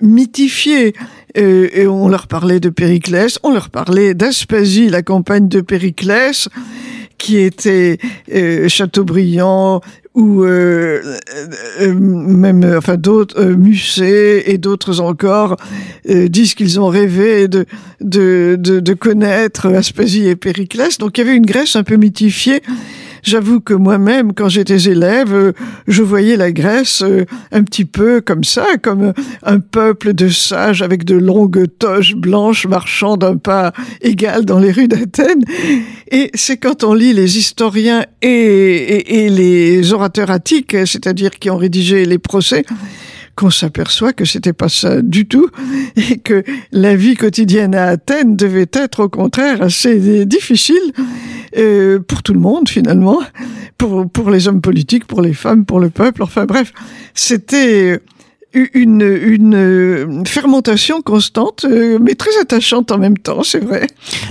mythifiée. 0.00 0.94
Euh, 1.36 1.68
et 1.72 1.86
on 1.86 2.08
leur 2.08 2.26
parlait 2.26 2.60
de 2.60 2.70
Périclès, 2.70 3.38
on 3.42 3.52
leur 3.52 3.70
parlait 3.70 4.14
d'Aspasie, 4.14 4.88
la 4.88 5.02
campagne 5.02 5.48
de 5.48 5.60
Périclès, 5.60 6.48
qui 7.18 7.38
était 7.38 7.98
euh, 8.32 8.68
Chateaubriand 8.68 9.80
ou 10.14 10.42
euh, 10.44 11.16
euh, 11.80 11.94
même 11.94 12.64
enfin 12.76 12.96
d'autres 12.96 13.44
Musset 13.44 14.50
et 14.50 14.58
d'autres 14.58 15.00
encore 15.00 15.56
disent 16.06 16.54
qu'ils 16.54 16.80
ont 16.80 16.88
rêvé 16.88 17.48
de, 17.48 17.66
de 18.00 18.56
de, 18.58 18.80
de 18.80 18.94
connaître 18.94 19.66
Aspasie 19.66 20.26
et 20.26 20.36
Périclès. 20.36 20.98
Donc 20.98 21.18
il 21.18 21.24
y 21.24 21.28
avait 21.28 21.36
une 21.36 21.46
Grèce 21.46 21.76
un 21.76 21.84
peu 21.84 21.96
mythifiée 21.96 22.62
J'avoue 23.22 23.60
que 23.60 23.74
moi-même, 23.74 24.32
quand 24.32 24.48
j'étais 24.48 24.90
élève, 24.90 25.34
euh, 25.34 25.52
je 25.86 26.02
voyais 26.02 26.36
la 26.36 26.52
Grèce 26.52 27.02
euh, 27.02 27.24
un 27.52 27.62
petit 27.62 27.84
peu 27.84 28.20
comme 28.20 28.44
ça, 28.44 28.66
comme 28.82 29.12
un 29.42 29.60
peuple 29.60 30.14
de 30.14 30.28
sages 30.28 30.82
avec 30.82 31.04
de 31.04 31.16
longues 31.16 31.66
toches 31.78 32.14
blanches 32.14 32.66
marchant 32.66 33.16
d'un 33.16 33.36
pas 33.36 33.72
égal 34.00 34.44
dans 34.44 34.58
les 34.58 34.70
rues 34.70 34.88
d'Athènes. 34.88 35.44
Et 36.10 36.30
c'est 36.34 36.56
quand 36.56 36.84
on 36.84 36.94
lit 36.94 37.12
les 37.12 37.38
historiens 37.38 38.04
et, 38.22 39.24
et 39.24 39.28
les 39.28 39.92
orateurs 39.92 40.30
attiques, 40.30 40.76
c'est-à-dire 40.86 41.30
qui 41.30 41.50
ont 41.50 41.56
rédigé 41.56 42.04
les 42.04 42.18
procès, 42.18 42.64
qu'on 43.38 43.50
s'aperçoit 43.50 44.12
que 44.12 44.24
c'était 44.24 44.52
pas 44.52 44.68
ça 44.68 45.00
du 45.00 45.28
tout 45.28 45.48
et 45.96 46.18
que 46.18 46.42
la 46.72 46.96
vie 46.96 47.14
quotidienne 47.14 47.72
à 47.72 47.84
Athènes 47.84 48.34
devait 48.34 48.66
être 48.72 49.04
au 49.04 49.08
contraire 49.08 49.62
assez 49.62 50.26
difficile 50.26 50.92
euh, 51.56 52.00
pour 52.00 52.24
tout 52.24 52.32
le 52.32 52.40
monde 52.40 52.68
finalement, 52.68 53.20
pour 53.78 54.10
pour 54.10 54.30
les 54.30 54.48
hommes 54.48 54.60
politiques, 54.60 55.06
pour 55.06 55.22
les 55.22 55.34
femmes, 55.34 55.64
pour 55.64 55.78
le 55.78 55.88
peuple. 55.88 56.24
Enfin 56.24 56.46
bref, 56.46 56.72
c'était 57.14 58.00
une, 58.54 59.02
une 59.02 60.26
fermentation 60.26 61.02
constante, 61.02 61.66
euh, 61.68 61.98
mais 62.00 62.14
très 62.14 62.36
attachante 62.40 62.90
en 62.90 62.98
même 62.98 63.18
temps, 63.18 63.42
c'est 63.42 63.62
vrai. 63.62 63.86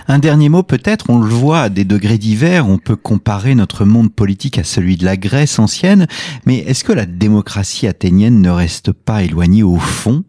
Un 0.08 0.18
dernier 0.18 0.50
mot 0.50 0.64
peut-être, 0.64 1.10
on 1.10 1.20
le 1.20 1.30
voit 1.30 1.62
à 1.62 1.70
des 1.70 1.86
degrés 1.86 2.18
divers, 2.18 2.68
on 2.68 2.80
peut 2.80 2.96
comparer 2.96 3.54
notre 3.54 3.86
monde 3.86 4.12
politique 4.12 4.58
à 4.58 4.64
celui 4.64 4.98
de 4.98 5.06
la 5.06 5.18
Grèce 5.18 5.60
ancienne, 5.60 6.08
mais 6.46 6.58
est-ce 6.60 6.84
que 6.84 6.94
la 6.94 7.06
démocratie 7.06 7.86
athénienne 7.86 8.42
ne 8.42 8.50
reste 8.50 8.92
pas 8.92 9.24
éloignée 9.24 9.64
au 9.64 9.78
fond 9.78 10.24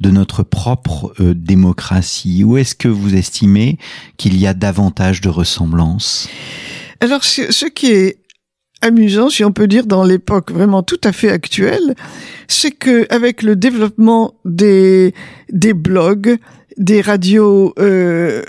de 0.00 0.10
notre 0.10 0.42
propre 0.42 1.12
euh, 1.20 1.34
démocratie? 1.34 2.44
Ou 2.44 2.56
est-ce 2.56 2.74
que 2.74 2.88
vous 2.88 3.14
estimez 3.14 3.78
qu'il 4.16 4.38
y 4.38 4.46
a 4.46 4.54
davantage 4.54 5.20
de 5.20 5.28
ressemblances? 5.28 6.28
Alors, 7.00 7.24
ce 7.24 7.66
qui 7.66 7.88
est 7.88 8.23
amusant, 8.80 9.30
si 9.30 9.44
on 9.44 9.52
peut 9.52 9.66
dire, 9.66 9.86
dans 9.86 10.04
l'époque 10.04 10.50
vraiment 10.50 10.82
tout 10.82 11.00
à 11.04 11.12
fait 11.12 11.30
actuelle, 11.30 11.94
c'est 12.48 12.70
que 12.70 13.06
avec 13.10 13.42
le 13.42 13.56
développement 13.56 14.34
des 14.44 15.14
des 15.50 15.74
blogs, 15.74 16.36
des 16.76 17.00
radios, 17.00 17.72
euh, 17.78 18.42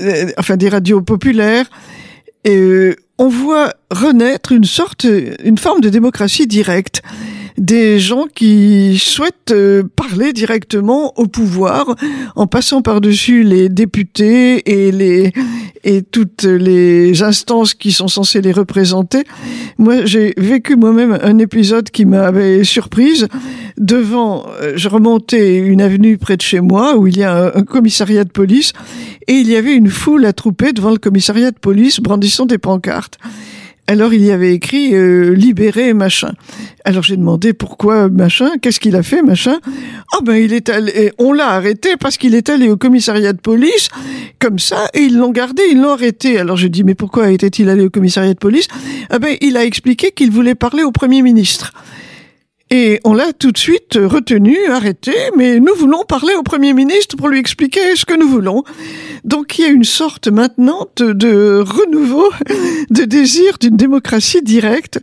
euh 0.00 0.30
enfin 0.38 0.56
des 0.56 0.68
radios 0.68 1.02
populaires, 1.02 1.68
euh, 2.46 2.94
on 3.18 3.28
voit 3.28 3.74
renaître 3.90 4.52
une 4.52 4.64
sorte, 4.64 5.06
une 5.44 5.58
forme 5.58 5.80
de 5.80 5.88
démocratie 5.88 6.46
directe 6.46 7.02
des 7.58 7.98
gens 7.98 8.26
qui 8.32 8.98
souhaitent 8.98 9.50
euh, 9.50 9.82
parler 9.96 10.32
directement 10.32 11.12
au 11.16 11.26
pouvoir 11.26 11.96
en 12.36 12.46
passant 12.46 12.82
par-dessus 12.82 13.42
les 13.42 13.68
députés 13.68 14.70
et 14.70 14.92
les 14.92 15.32
et 15.84 16.02
toutes 16.02 16.42
les 16.42 17.22
instances 17.22 17.74
qui 17.74 17.92
sont 17.92 18.08
censées 18.08 18.40
les 18.40 18.52
représenter. 18.52 19.24
Moi, 19.78 20.04
j'ai 20.04 20.34
vécu 20.36 20.76
moi-même 20.76 21.18
un 21.22 21.38
épisode 21.38 21.90
qui 21.90 22.04
m'avait 22.04 22.64
surprise. 22.64 23.28
Devant, 23.78 24.46
euh, 24.60 24.72
je 24.76 24.88
remontais 24.88 25.56
une 25.56 25.80
avenue 25.80 26.18
près 26.18 26.36
de 26.36 26.42
chez 26.42 26.60
moi 26.60 26.96
où 26.96 27.06
il 27.06 27.16
y 27.16 27.22
a 27.22 27.52
un, 27.54 27.62
commissariat 27.62 28.24
de 28.24 28.30
police 28.30 28.72
et 29.28 29.34
il 29.34 29.48
y 29.48 29.56
avait 29.56 29.74
une 29.74 29.88
foule 29.88 30.26
attroupée 30.26 30.72
devant 30.72 30.90
le 30.90 30.98
commissariat 30.98 31.50
de 31.50 31.58
police 31.58 32.00
brandissant 32.00 32.46
des 32.46 32.58
pancartes. 32.58 33.18
Alors 33.90 34.12
il 34.12 34.22
y 34.22 34.30
avait 34.30 34.52
écrit 34.52 34.94
euh, 34.94 35.34
libérer 35.34 35.94
machin. 35.94 36.32
Alors 36.84 37.02
j'ai 37.02 37.16
demandé 37.16 37.54
pourquoi 37.54 38.10
machin, 38.10 38.50
qu'est-ce 38.60 38.80
qu'il 38.80 38.94
a 38.96 39.02
fait 39.02 39.22
machin? 39.22 39.60
Ah 40.12 40.18
ben 40.22 40.34
il 40.34 40.52
est 40.52 40.68
allé, 40.68 41.10
on 41.16 41.32
l'a 41.32 41.48
arrêté 41.48 41.96
parce 41.98 42.18
qu'il 42.18 42.34
est 42.34 42.50
allé 42.50 42.68
au 42.68 42.76
commissariat 42.76 43.32
de 43.32 43.40
police 43.40 43.88
comme 44.38 44.58
ça 44.58 44.90
et 44.92 45.00
ils 45.00 45.16
l'ont 45.16 45.30
gardé, 45.30 45.62
ils 45.72 45.80
l'ont 45.80 45.94
arrêté. 45.94 46.38
Alors 46.38 46.58
je 46.58 46.66
dis 46.66 46.84
mais 46.84 46.94
pourquoi 46.94 47.30
était-il 47.30 47.70
allé 47.70 47.86
au 47.86 47.90
commissariat 47.90 48.34
de 48.34 48.38
police? 48.38 48.68
Ah 49.08 49.18
ben 49.18 49.38
il 49.40 49.56
a 49.56 49.64
expliqué 49.64 50.10
qu'il 50.10 50.30
voulait 50.30 50.54
parler 50.54 50.82
au 50.82 50.92
premier 50.92 51.22
ministre. 51.22 51.72
Et 52.70 53.00
on 53.04 53.14
l'a 53.14 53.32
tout 53.32 53.50
de 53.50 53.58
suite 53.58 53.94
retenu, 53.94 54.56
arrêté, 54.66 55.14
mais 55.36 55.58
nous 55.58 55.74
voulons 55.74 56.04
parler 56.04 56.34
au 56.34 56.42
Premier 56.42 56.74
ministre 56.74 57.16
pour 57.16 57.28
lui 57.28 57.38
expliquer 57.38 57.96
ce 57.96 58.04
que 58.04 58.12
nous 58.12 58.28
voulons. 58.28 58.62
Donc 59.24 59.58
il 59.58 59.62
y 59.62 59.64
a 59.64 59.70
une 59.70 59.84
sorte 59.84 60.28
maintenant 60.28 60.86
de, 60.96 61.12
de 61.12 61.64
renouveau 61.66 62.28
de 62.90 63.04
désir 63.04 63.56
d'une 63.58 63.76
démocratie 63.76 64.42
directe 64.42 65.00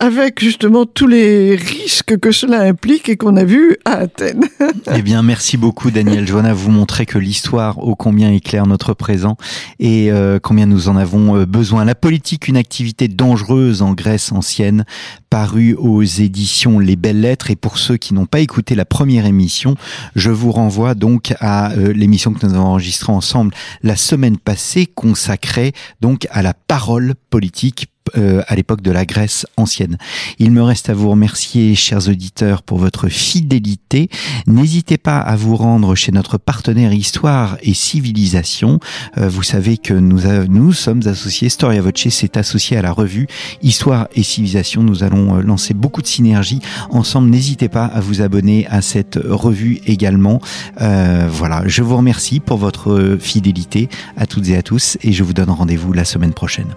avec 0.00 0.40
justement 0.40 0.86
tous 0.86 1.06
les 1.06 1.56
risques 1.56 2.18
que 2.18 2.32
cela 2.32 2.60
implique 2.62 3.08
et 3.08 3.16
qu'on 3.16 3.36
a 3.36 3.44
vu 3.44 3.76
à 3.84 3.92
Athènes. 3.92 4.44
eh 4.94 5.02
bien, 5.02 5.22
merci 5.22 5.56
beaucoup 5.56 5.90
Daniel 5.90 6.26
Joanna. 6.26 6.54
Vous 6.54 6.70
montrez 6.70 7.06
que 7.06 7.18
l'histoire 7.18 7.78
ô 7.78 7.94
combien 7.94 8.30
éclaire 8.32 8.66
notre 8.66 8.94
présent 8.94 9.36
et 9.78 10.10
euh, 10.10 10.38
combien 10.42 10.66
nous 10.66 10.88
en 10.88 10.96
avons 10.96 11.36
euh, 11.36 11.46
besoin. 11.46 11.84
La 11.84 11.94
politique, 11.94 12.48
une 12.48 12.56
activité 12.56 13.08
dangereuse 13.08 13.82
en 13.82 13.92
Grèce 13.92 14.32
ancienne, 14.32 14.84
parue 15.30 15.74
aux 15.74 16.02
éditions 16.02 16.78
Les 16.78 16.96
Belles 16.96 17.20
Lettres. 17.20 17.50
Et 17.50 17.56
pour 17.56 17.78
ceux 17.78 17.96
qui 17.96 18.14
n'ont 18.14 18.26
pas 18.26 18.40
écouté 18.40 18.74
la 18.74 18.84
première 18.84 19.26
émission, 19.26 19.74
je 20.14 20.30
vous 20.30 20.52
renvoie 20.52 20.94
donc 20.94 21.34
à 21.40 21.72
euh, 21.72 21.92
l'émission 21.92 22.32
que 22.32 22.46
nous 22.46 22.54
avons 22.54 22.66
enregistrée 22.66 23.12
ensemble 23.12 23.54
la 23.82 23.96
semaine 23.96 24.38
passée, 24.38 24.86
consacrée 24.86 25.72
donc 26.00 26.26
à 26.30 26.42
la 26.42 26.54
parole 26.54 27.14
politique 27.30 27.88
euh, 28.18 28.42
à 28.48 28.54
l'époque 28.54 28.82
de 28.82 28.90
la 28.90 29.06
Grèce 29.06 29.46
ancienne. 29.56 29.96
Il 30.38 30.50
me 30.50 30.62
reste 30.62 30.90
à 30.90 30.94
vous 30.94 31.08
remercier, 31.08 31.74
chers 31.74 32.06
auditeurs, 32.08 32.62
pour 32.62 32.76
votre 32.76 33.08
fidélité. 33.08 34.10
N'hésitez 34.46 34.98
pas 34.98 35.18
à 35.18 35.36
vous 35.36 35.56
rendre 35.56 35.94
chez 35.94 36.12
notre 36.12 36.36
partenaire 36.36 36.92
Histoire 36.92 37.56
et 37.62 37.72
Civilisation. 37.72 38.78
Euh, 39.16 39.30
vous 39.30 39.42
savez 39.42 39.78
que 39.78 39.94
nous, 39.94 40.20
nous 40.48 40.74
sommes 40.74 41.00
associés, 41.06 41.48
Storia 41.48 41.80
Voce 41.80 42.10
s'est 42.10 42.36
associé 42.36 42.76
à 42.76 42.82
la 42.82 42.92
revue 42.92 43.26
Histoire 43.62 44.08
et 44.14 44.22
Civilisation. 44.22 44.82
Nous 44.82 45.02
allons 45.02 45.38
euh, 45.38 45.40
lancer 45.40 45.72
beaucoup 45.72 46.02
de 46.02 46.06
synergies 46.06 46.60
ensemble. 46.90 47.30
N'hésitez 47.30 47.70
pas 47.70 47.86
à 47.86 48.00
vous 48.00 48.20
abonner 48.20 48.66
à 48.66 48.82
cette 48.82 49.18
revue 49.24 49.80
également. 49.86 50.40
voilà, 50.78 51.62
je 51.66 51.82
vous 51.82 51.96
remercie 51.96 52.40
pour 52.40 52.58
votre 52.58 53.16
fidélité 53.18 53.88
à 54.18 54.26
toutes 54.26 54.48
et 54.48 54.56
à 54.56 54.62
tous 54.62 54.98
et 55.02 55.12
je 55.12 55.24
vous 55.24 55.32
donne 55.32 55.50
rendez-vous 55.50 55.94
la 55.94 56.04
semaine 56.04 56.34
prochaine. 56.34 56.74